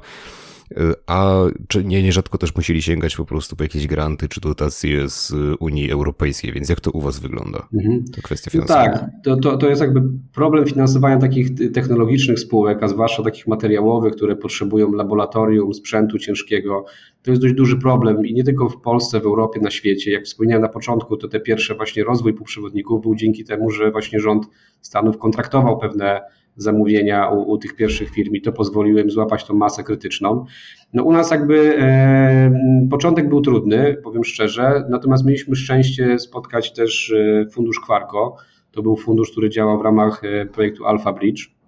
a 1.08 1.36
czy 1.68 1.84
nie, 1.84 2.04
nierzadko 2.04 2.38
też 2.38 2.56
musieli 2.56 2.82
sięgać 2.82 3.16
po 3.16 3.26
prostu 3.26 3.56
po 3.56 3.64
jakieś 3.64 3.88
granty 3.88 4.28
czy 4.28 4.42
dotacje 4.42 5.10
z 5.10 5.34
Unii 5.60 5.92
Europejskiej, 5.92 6.54
więc 6.54 6.70
jak 6.70 6.82
to 6.82 6.92
u 6.92 7.02
Was 7.02 7.20
wygląda? 7.20 7.68
Mhm. 7.74 8.04
To 8.16 8.22
kwestia 8.22 8.52
finansowania. 8.52 8.92
No 8.92 9.00
tak, 9.00 9.10
to, 9.24 9.38
to, 9.38 9.58
to 9.58 9.70
jest 9.70 9.82
jakby 9.82 10.02
problem 10.34 10.66
finansowania 10.66 11.18
takich 11.18 11.72
technologicznych 11.74 12.40
spółek, 12.40 12.84
a 12.84 12.88
zwłaszcza 12.88 13.24
takich 13.24 13.48
materiałowych, 13.48 14.16
które 14.16 14.36
potrzebują 14.36 14.92
laboratorium, 14.92 15.74
sprzętu 15.74 16.20
ciężkiego. 16.20 16.86
To 17.22 17.32
jest 17.32 17.42
dość 17.42 17.54
duży 17.54 17.78
problem 17.78 18.26
i 18.26 18.34
nie 18.34 18.44
tylko 18.44 18.70
w 18.70 18.82
Polsce, 18.82 19.20
w 19.20 19.26
Europie, 19.26 19.60
na 19.60 19.72
świecie. 19.72 20.12
Jak 20.12 20.24
wspomniałem 20.24 20.62
na 20.62 20.70
początku, 20.70 21.18
to 21.18 21.28
te 21.28 21.40
pierwsze 21.40 21.76
właśnie 21.76 22.04
rozwój 22.04 22.34
półprzewodników 22.34 23.02
był 23.02 23.16
dzięki 23.16 23.44
temu, 23.44 23.72
że 23.72 23.92
właśnie 23.92 24.20
rząd 24.20 24.46
Stanów 24.82 25.18
kontraktował 25.18 25.78
pewne 25.78 26.22
zamówienia 26.62 27.30
u, 27.30 27.52
u, 27.52 27.58
tych 27.58 27.76
pierwszych 27.76 28.10
firm 28.10 28.34
i 28.34 28.42
to 28.42 28.52
pozwoliło 28.52 29.00
im 29.00 29.12
złapać 29.12 29.46
tą 29.46 29.54
masę 29.54 29.84
krytyczną. 29.84 30.46
No 30.94 31.04
u 31.04 31.12
nas 31.12 31.32
jakby 31.32 31.78
e, 31.80 32.52
początek 32.90 33.30
był 33.30 33.42
trudny, 33.42 33.98
powiem 34.04 34.24
szczerze, 34.24 34.86
natomiast 34.90 35.26
mieliśmy 35.26 35.56
szczęście 35.56 36.20
spotkać 36.20 36.74
też 36.74 37.12
e, 37.12 37.46
fundusz 37.50 37.80
Quarko. 37.80 38.36
To 38.72 38.82
był 38.82 38.96
fundusz, 38.96 39.32
który 39.32 39.50
działał 39.50 39.80
w 39.80 39.82
ramach 39.82 40.24
e, 40.24 40.46
projektu 40.46 40.86
Alpha 40.86 41.14
Bridge 41.14 41.59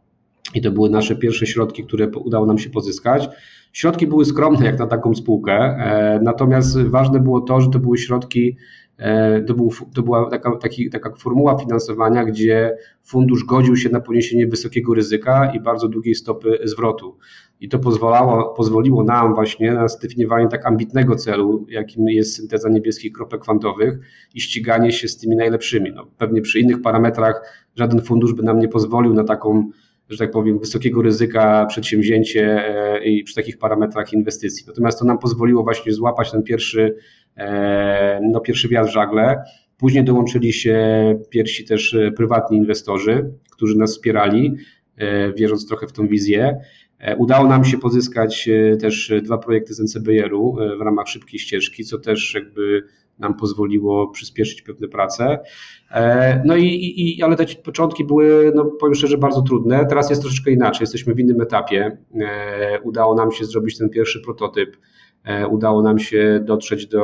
i 0.56 0.62
to 0.62 0.72
były 0.72 0.90
nasze 0.90 1.16
pierwsze 1.16 1.46
środki, 1.46 1.84
które 1.84 2.08
udało 2.08 2.46
nam 2.46 2.58
się 2.58 2.70
pozyskać. 2.70 3.30
Środki 3.74 4.08
były 4.08 4.26
skromne 4.26 4.66
jak 4.66 4.80
na 4.80 4.88
taką 4.88 5.16
spółkę, 5.16 5.54
e, 5.54 6.20
natomiast 6.24 6.82
ważne 6.82 7.20
było 7.20 7.42
to, 7.42 7.62
że 7.62 7.70
to 7.70 7.80
były 7.80 7.98
środki 7.98 8.58
E, 9.02 9.42
to, 9.42 9.54
był, 9.54 9.72
to 9.96 10.02
była 10.04 10.30
taka, 10.30 10.56
taki, 10.56 10.90
taka 10.90 11.12
formuła 11.16 11.58
finansowania, 11.58 12.26
gdzie 12.26 12.78
fundusz 13.04 13.44
godził 13.44 13.76
się 13.78 13.90
na 13.90 14.00
poniesienie 14.00 14.48
wysokiego 14.48 14.94
ryzyka 14.94 15.52
i 15.56 15.60
bardzo 15.60 15.88
długiej 15.88 16.16
stopy 16.16 16.60
zwrotu. 16.64 17.18
I 17.60 17.70
to 17.70 17.80
pozwalało, 17.80 18.54
pozwoliło 18.54 19.04
nam 19.04 19.36
właśnie 19.36 19.74
na 19.74 19.88
zdefiniowanie 19.88 20.48
tak 20.48 20.66
ambitnego 20.66 21.16
celu, 21.16 21.66
jakim 21.70 22.10
jest 22.10 22.36
synteza 22.36 22.70
niebieskich 22.70 23.14
kropek 23.14 23.42
kwantowych 23.42 24.00
i 24.36 24.42
ściganie 24.42 24.92
się 24.92 25.08
z 25.08 25.18
tymi 25.18 25.36
najlepszymi. 25.36 25.92
No, 25.96 26.08
pewnie 26.18 26.42
przy 26.42 26.60
innych 26.60 26.82
parametrach 26.82 27.42
żaden 27.76 28.02
fundusz 28.02 28.34
by 28.34 28.44
nam 28.44 28.60
nie 28.60 28.68
pozwolił 28.68 29.14
na 29.14 29.24
taką 29.24 29.70
że 30.12 30.17
tak 30.17 30.32
powiem, 30.32 30.60
wysokiego 30.60 31.02
ryzyka 31.02 31.65
przedsięwzięcie 31.65 32.65
e, 32.67 33.04
i 33.04 33.24
przy 33.24 33.36
takich 33.36 33.58
parametrach 33.58 34.13
inwestycji. 34.13 34.65
Natomiast 34.67 35.00
to 35.00 35.06
nam 35.06 35.17
pozwoliło 35.19 35.63
właśnie 35.63 35.93
złapać 35.93 36.32
ten 36.32 36.43
pierwszy 36.43 36.95
E, 37.38 38.19
no, 38.24 38.39
pierwszy 38.39 38.67
wiatr 38.67 38.89
w 38.89 38.93
żagle. 38.93 39.43
Później 39.78 40.04
dołączyli 40.04 40.54
się 40.54 40.76
pierwsi 41.30 41.65
też 41.65 41.93
e, 41.93 42.12
prywatni 42.12 42.58
inwestorzy, 42.58 43.34
którzy 43.52 43.78
nas 43.78 43.91
wspierali, 43.91 44.56
wierząc 45.38 45.67
trochę 45.67 45.88
w 45.88 45.91
tą 45.91 46.08
wizję. 46.08 46.58
Udało 47.17 47.47
nam 47.47 47.65
się 47.65 47.78
pozyskać 47.78 48.50
też 48.82 49.13
dwa 49.24 49.38
projekty 49.38 49.74
z 49.74 49.80
NCBR-u 49.80 50.58
w 50.80 50.82
ramach 50.82 51.08
szybkiej 51.08 51.39
ścieżki, 51.39 51.84
co 51.84 51.97
też 51.97 52.34
jakby 52.34 52.84
nam 53.22 53.36
pozwoliło 53.36 54.08
przyspieszyć 54.08 54.62
pewne 54.62 54.88
prace. 54.88 55.40
No 56.46 56.56
i, 56.56 56.94
i, 56.98 57.24
ale 57.24 57.36
te 57.36 57.46
początki 57.46 58.06
były, 58.06 58.52
no 58.56 58.66
powiem 58.66 58.96
szczerze, 58.96 59.18
bardzo 59.18 59.42
trudne. 59.42 59.86
Teraz 59.86 60.10
jest 60.10 60.22
troszeczkę 60.22 60.52
inaczej, 60.52 60.84
jesteśmy 60.84 61.14
w 61.14 61.20
innym 61.20 61.42
etapie. 61.42 61.98
Udało 62.84 63.16
nam 63.16 63.32
się 63.32 63.46
zrobić 63.46 63.78
ten 63.78 63.90
pierwszy 63.90 64.22
prototyp 64.22 64.78
E, 65.24 65.48
udało 65.48 65.82
nam 65.82 66.00
się 66.00 66.42
dotrzeć 66.46 66.88
do, 66.88 67.00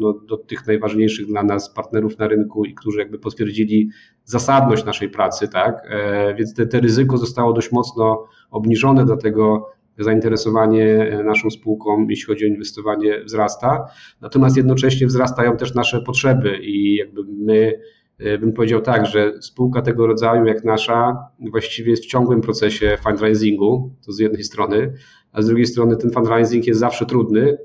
no, 0.00 0.12
do 0.12 0.36
tych 0.36 0.66
najważniejszych 0.66 1.26
dla 1.26 1.42
nas 1.42 1.74
partnerów 1.74 2.18
na 2.18 2.28
rynku 2.28 2.64
i 2.64 2.74
którzy 2.74 2.98
jakby 2.98 3.18
potwierdzili 3.18 3.90
zasadność 4.24 4.84
naszej 4.84 5.10
pracy, 5.10 5.48
tak? 5.48 5.86
E, 5.90 6.34
więc 6.34 6.54
te, 6.54 6.66
te 6.66 6.80
ryzyko 6.80 7.18
zostało 7.18 7.52
dość 7.52 7.72
mocno 7.72 8.24
obniżone, 8.50 9.04
dlatego 9.04 9.70
zainteresowanie 10.04 11.18
naszą 11.24 11.50
spółką, 11.50 12.06
jeśli 12.08 12.26
chodzi 12.26 12.44
o 12.44 12.48
inwestowanie, 12.48 13.24
wzrasta. 13.24 13.86
Natomiast 14.20 14.56
jednocześnie 14.56 15.06
wzrastają 15.06 15.56
też 15.56 15.74
nasze 15.74 16.00
potrzeby 16.00 16.58
i 16.62 16.94
jakby 16.94 17.24
my 17.24 17.80
e, 18.18 18.38
bym 18.38 18.52
powiedział 18.52 18.80
tak, 18.80 19.06
że 19.06 19.32
spółka 19.42 19.82
tego 19.82 20.06
rodzaju 20.06 20.44
jak 20.44 20.64
nasza 20.64 21.18
właściwie 21.50 21.90
jest 21.90 22.04
w 22.04 22.08
ciągłym 22.08 22.40
procesie 22.40 22.96
fundraisingu, 23.02 23.94
to 24.06 24.12
z 24.12 24.18
jednej 24.18 24.44
strony, 24.44 24.92
a 25.32 25.42
z 25.42 25.46
drugiej 25.46 25.66
strony 25.66 25.96
ten 25.96 26.10
fundraising 26.10 26.66
jest 26.66 26.80
zawsze 26.80 27.06
trudny, 27.06 27.58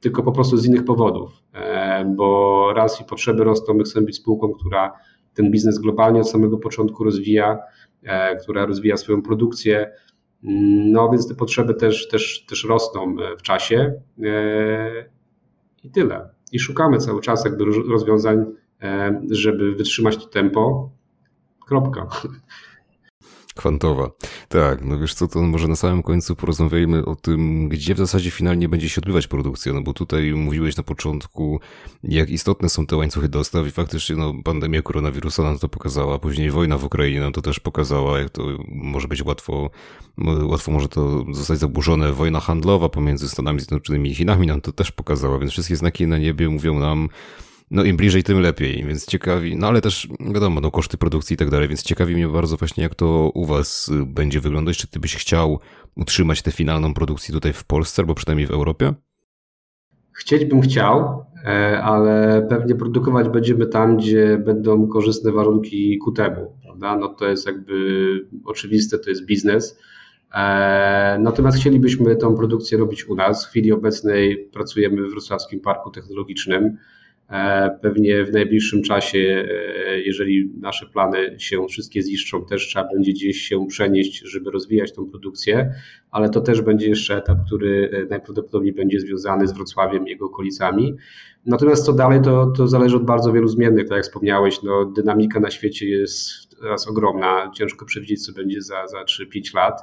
tylko 0.00 0.22
po 0.22 0.32
prostu 0.32 0.56
z 0.56 0.66
innych 0.66 0.84
powodów, 0.84 1.32
e, 1.54 2.04
bo 2.16 2.72
raz 2.76 3.00
i 3.00 3.04
potrzeby 3.04 3.44
rosną, 3.44 3.74
my 3.74 3.84
chcemy 3.84 4.06
być 4.06 4.16
spółką, 4.16 4.52
która 4.52 4.92
ten 5.34 5.50
biznes 5.50 5.78
globalnie 5.78 6.20
od 6.20 6.30
samego 6.30 6.58
początku 6.58 7.04
rozwija, 7.04 7.58
e, 8.02 8.36
która 8.36 8.66
rozwija 8.66 8.96
swoją 8.96 9.22
produkcję, 9.22 9.90
no 10.92 11.08
więc 11.10 11.28
te 11.28 11.34
potrzeby 11.34 11.74
też, 11.74 12.08
też, 12.08 12.44
też 12.46 12.64
rosną 12.64 13.16
e, 13.20 13.36
w 13.36 13.42
czasie 13.42 13.92
i 15.84 15.90
tyle. 15.90 16.28
I 16.52 16.58
szukamy 16.58 16.98
cały 16.98 17.20
czas 17.20 17.44
jakby 17.44 17.64
rozwiązań, 17.64 18.44
żeby 19.30 19.74
wytrzymać 19.74 20.16
to 20.16 20.26
tempo. 20.26 20.90
Kropka. 21.66 22.06
Kwantowa. 23.54 24.10
Tak, 24.48 24.84
no 24.84 24.98
wiesz 24.98 25.14
co, 25.14 25.28
to 25.28 25.42
może 25.42 25.68
na 25.68 25.76
samym 25.76 26.02
końcu 26.02 26.36
porozmawiajmy 26.36 27.04
o 27.04 27.16
tym, 27.16 27.68
gdzie 27.68 27.94
w 27.94 27.98
zasadzie 27.98 28.30
finalnie 28.30 28.68
będzie 28.68 28.88
się 28.88 29.00
odbywać 29.00 29.26
produkcja, 29.26 29.72
no 29.72 29.82
bo 29.82 29.92
tutaj 29.92 30.32
mówiłeś 30.32 30.76
na 30.76 30.82
początku, 30.82 31.60
jak 32.04 32.30
istotne 32.30 32.68
są 32.68 32.86
te 32.86 32.96
łańcuchy 32.96 33.28
dostaw 33.28 33.66
i 33.66 33.70
faktycznie 33.70 34.16
no, 34.16 34.34
pandemia 34.44 34.82
koronawirusa 34.82 35.42
nam 35.42 35.58
to 35.58 35.68
pokazała, 35.68 36.18
później 36.18 36.50
wojna 36.50 36.78
w 36.78 36.84
Ukrainie 36.84 37.20
nam 37.20 37.32
to 37.32 37.42
też 37.42 37.60
pokazała, 37.60 38.18
jak 38.18 38.30
to 38.30 38.42
może 38.68 39.08
być 39.08 39.22
łatwo, 39.22 39.70
łatwo 40.42 40.72
może 40.72 40.88
to 40.88 41.24
zostać 41.32 41.58
zaburzone. 41.58 42.12
Wojna 42.12 42.40
handlowa 42.40 42.88
pomiędzy 42.88 43.28
Stanami 43.28 43.60
Zjednoczonymi 43.60 44.10
i 44.10 44.14
Chinami 44.14 44.46
nam 44.46 44.60
to 44.60 44.72
też 44.72 44.92
pokazała, 44.92 45.38
więc 45.38 45.52
wszystkie 45.52 45.76
znaki 45.76 46.06
na 46.06 46.18
niebie 46.18 46.48
mówią 46.48 46.78
nam, 46.78 47.08
no 47.72 47.84
im 47.84 47.96
bliżej, 47.96 48.22
tym 48.22 48.40
lepiej, 48.40 48.84
więc 48.88 49.06
ciekawi, 49.06 49.56
no 49.56 49.68
ale 49.68 49.80
też 49.80 50.08
wiadomo, 50.34 50.60
no 50.60 50.70
koszty 50.70 50.98
produkcji 50.98 51.34
i 51.34 51.36
tak 51.36 51.50
dalej, 51.50 51.68
więc 51.68 51.82
ciekawi 51.82 52.14
mnie 52.14 52.28
bardzo 52.28 52.56
właśnie 52.56 52.82
jak 52.82 52.94
to 52.94 53.30
u 53.34 53.46
was 53.46 53.88
y, 53.88 54.06
będzie 54.06 54.40
wyglądać, 54.40 54.76
czy 54.76 54.86
ty 54.86 55.00
byś 55.00 55.16
chciał 55.16 55.60
utrzymać 55.96 56.42
tę 56.42 56.50
finalną 56.50 56.94
produkcję 56.94 57.34
tutaj 57.34 57.52
w 57.52 57.64
Polsce 57.64 58.02
albo 58.02 58.14
przynajmniej 58.14 58.46
w 58.46 58.50
Europie? 58.50 58.94
Chcieć 60.12 60.44
bym 60.44 60.60
chciał, 60.60 61.24
e, 61.44 61.82
ale 61.82 62.46
pewnie 62.50 62.74
produkować 62.74 63.28
będziemy 63.28 63.66
tam, 63.66 63.96
gdzie 63.96 64.38
będą 64.44 64.86
korzystne 64.86 65.32
warunki 65.32 65.98
ku 65.98 66.12
temu, 66.12 66.58
prawda? 66.62 66.96
No 66.96 67.08
to 67.08 67.28
jest 67.28 67.46
jakby 67.46 67.74
oczywiste, 68.44 68.98
to 68.98 69.10
jest 69.10 69.26
biznes. 69.26 69.78
E, 70.34 71.18
natomiast 71.20 71.58
chcielibyśmy 71.58 72.16
tą 72.16 72.34
produkcję 72.34 72.78
robić 72.78 73.08
u 73.08 73.14
nas. 73.14 73.46
W 73.46 73.48
chwili 73.48 73.72
obecnej 73.72 74.48
pracujemy 74.52 75.08
w 75.08 75.10
Wrocławskim 75.10 75.60
Parku 75.60 75.90
Technologicznym. 75.90 76.76
E, 77.32 77.70
pewnie 77.82 78.24
w 78.24 78.32
najbliższym 78.32 78.82
czasie, 78.82 79.18
e, 79.88 80.00
jeżeli 80.00 80.50
nasze 80.60 80.86
plany 80.86 81.36
się 81.38 81.66
wszystkie 81.68 82.02
ziszczą, 82.02 82.44
też 82.44 82.68
trzeba 82.68 82.88
będzie 82.94 83.12
gdzieś 83.12 83.36
się 83.36 83.66
przenieść, 83.66 84.22
żeby 84.24 84.50
rozwijać 84.50 84.92
tą 84.92 85.06
produkcję, 85.10 85.74
ale 86.10 86.28
to 86.28 86.40
też 86.40 86.62
będzie 86.62 86.88
jeszcze 86.88 87.16
etap, 87.16 87.38
który 87.46 87.90
e, 87.92 88.06
najprawdopodobniej 88.06 88.72
będzie 88.72 89.00
związany 89.00 89.46
z 89.46 89.52
Wrocławiem 89.52 90.06
i 90.06 90.10
jego 90.10 90.26
okolicami. 90.26 90.96
Natomiast 91.46 91.86
co 91.86 91.92
dalej, 91.92 92.20
to, 92.22 92.46
to 92.46 92.68
zależy 92.68 92.96
od 92.96 93.04
bardzo 93.04 93.32
wielu 93.32 93.48
zmiennych, 93.48 93.88
tak 93.88 93.96
jak 93.96 94.04
wspomniałeś, 94.04 94.62
no, 94.62 94.84
dynamika 94.84 95.40
na 95.40 95.50
świecie 95.50 95.86
jest 95.88 96.20
teraz 96.60 96.88
ogromna, 96.88 97.50
ciężko 97.54 97.86
przewidzieć, 97.86 98.26
co 98.26 98.32
będzie 98.32 98.62
za, 98.62 98.86
za 98.86 99.04
3-5 99.04 99.54
lat. 99.54 99.80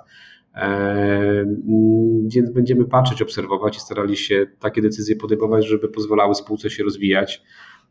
Więc 2.27 2.51
będziemy 2.51 2.85
patrzeć, 2.85 3.21
obserwować 3.21 3.77
i 3.77 3.79
starali 3.79 4.17
się 4.17 4.47
takie 4.59 4.81
decyzje 4.81 5.15
podejmować, 5.15 5.67
żeby 5.67 5.89
pozwalały 5.89 6.35
spółce 6.35 6.69
się 6.69 6.83
rozwijać 6.83 7.43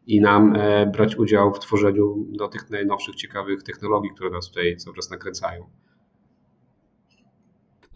i 0.07 0.21
nam 0.21 0.57
brać 0.92 1.16
udział 1.16 1.55
w 1.55 1.59
tworzeniu 1.59 2.27
no, 2.38 2.49
tych 2.49 2.71
najnowszych, 2.71 3.14
ciekawych 3.14 3.62
technologii, 3.62 4.11
które 4.14 4.31
nas 4.31 4.49
tutaj 4.49 4.77
cały 4.77 4.97
czas 4.97 5.11
nakręcają. 5.11 5.66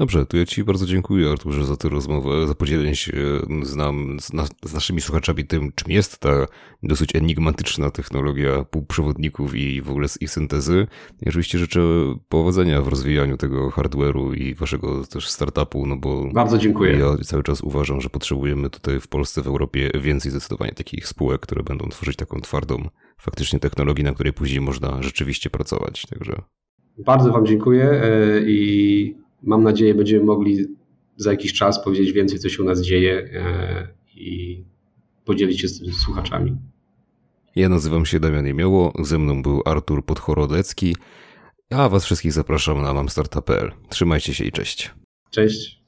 Dobrze, 0.03 0.27
to 0.27 0.37
ja 0.37 0.47
Ci 0.47 0.65
bardzo 0.65 0.87
dziękuję, 0.87 1.31
Arturze, 1.31 1.65
za 1.65 1.77
tę 1.77 1.88
rozmowę, 1.88 2.47
za 2.47 2.55
podzielenie 2.55 2.97
się 2.97 3.12
z, 3.62 3.77
nam, 3.77 4.21
z, 4.21 4.33
na, 4.33 4.45
z 4.65 4.75
naszymi 4.75 5.01
słuchaczami 5.01 5.45
tym, 5.45 5.73
czym 5.75 5.93
jest 5.93 6.19
ta 6.19 6.47
dosyć 6.83 7.17
enigmatyczna 7.17 7.91
technologia 7.91 8.65
półprzewodników 8.65 9.55
i 9.55 9.83
w 9.83 9.91
ogóle 9.91 10.09
z 10.09 10.23
ich 10.23 10.31
syntezy. 10.31 10.87
I 11.23 11.29
oczywiście 11.29 11.59
życzę 11.59 11.81
powodzenia 12.29 12.83
w 12.83 12.88
rozwijaniu 12.88 13.37
tego 13.37 13.71
hardware'u 13.71 14.37
i 14.37 14.55
Waszego 14.55 15.05
też 15.07 15.29
startupu, 15.29 15.87
no 15.87 15.97
bo 15.97 16.29
bardzo 16.35 16.59
dziękuję. 16.59 16.99
Ja 16.99 17.25
cały 17.25 17.43
czas 17.43 17.61
uważam, 17.61 18.01
że 18.01 18.11
potrzebujemy 18.11 18.71
tutaj 18.71 19.01
w 19.01 19.09
Polsce, 19.09 19.43
w 19.43 19.47
Europie 19.47 19.91
więcej 20.01 20.31
zdecydowanie 20.31 20.73
takich 20.73 21.09
spółek, 21.09 21.41
które 21.41 21.62
będą 21.62 21.88
tworzyć 21.88 22.17
taką 22.17 22.41
twardą 22.41 22.88
faktycznie 23.19 23.59
technologię, 23.59 24.05
na 24.05 24.12
której 24.12 24.33
później 24.33 24.61
można 24.61 25.03
rzeczywiście 25.03 25.51
pracować. 25.51 26.07
Także. 26.07 26.43
Bardzo 26.99 27.33
Wam 27.33 27.47
dziękuję 27.47 27.91
e, 27.91 28.41
i 28.47 29.21
Mam 29.42 29.62
nadzieję, 29.62 29.94
będziemy 29.94 30.24
mogli 30.24 30.66
za 31.16 31.31
jakiś 31.31 31.52
czas 31.52 31.85
powiedzieć 31.85 32.12
więcej, 32.12 32.38
co 32.38 32.48
się 32.48 32.62
u 32.62 32.66
nas 32.66 32.81
dzieje 32.81 33.31
e, 33.35 33.88
i 34.14 34.64
podzielić 35.24 35.61
się 35.61 35.68
z 35.68 35.96
słuchaczami. 36.05 36.57
Ja 37.57 37.68
nazywam 37.68 38.07
się 38.07 38.20
Damian 38.20 38.46
Jemioło, 38.46 38.92
ze 39.02 39.18
mną 39.18 39.42
był 39.42 39.62
Artur 39.64 40.05
Podchorodecki, 40.05 40.96
a 41.70 41.88
Was 41.88 42.05
wszystkich 42.05 42.33
zapraszam 42.33 42.83
na 42.83 42.94
mamstarta.pl. 42.94 43.72
Trzymajcie 43.88 44.35
się 44.35 44.44
i 44.44 44.52
cześć. 44.52 44.90
Cześć. 45.31 45.83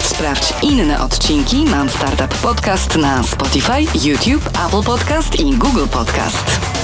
Sprawdź 0.00 0.64
inne 0.64 1.02
odcinki 1.02 1.56
Mam 1.56 1.88
Startup 1.88 2.40
Podcast 2.42 2.96
na 2.96 3.22
Spotify, 3.22 4.08
YouTube, 4.08 4.46
Apple 4.66 4.82
Podcast 4.86 5.40
i 5.40 5.56
Google 5.56 5.86
Podcast. 5.92 6.75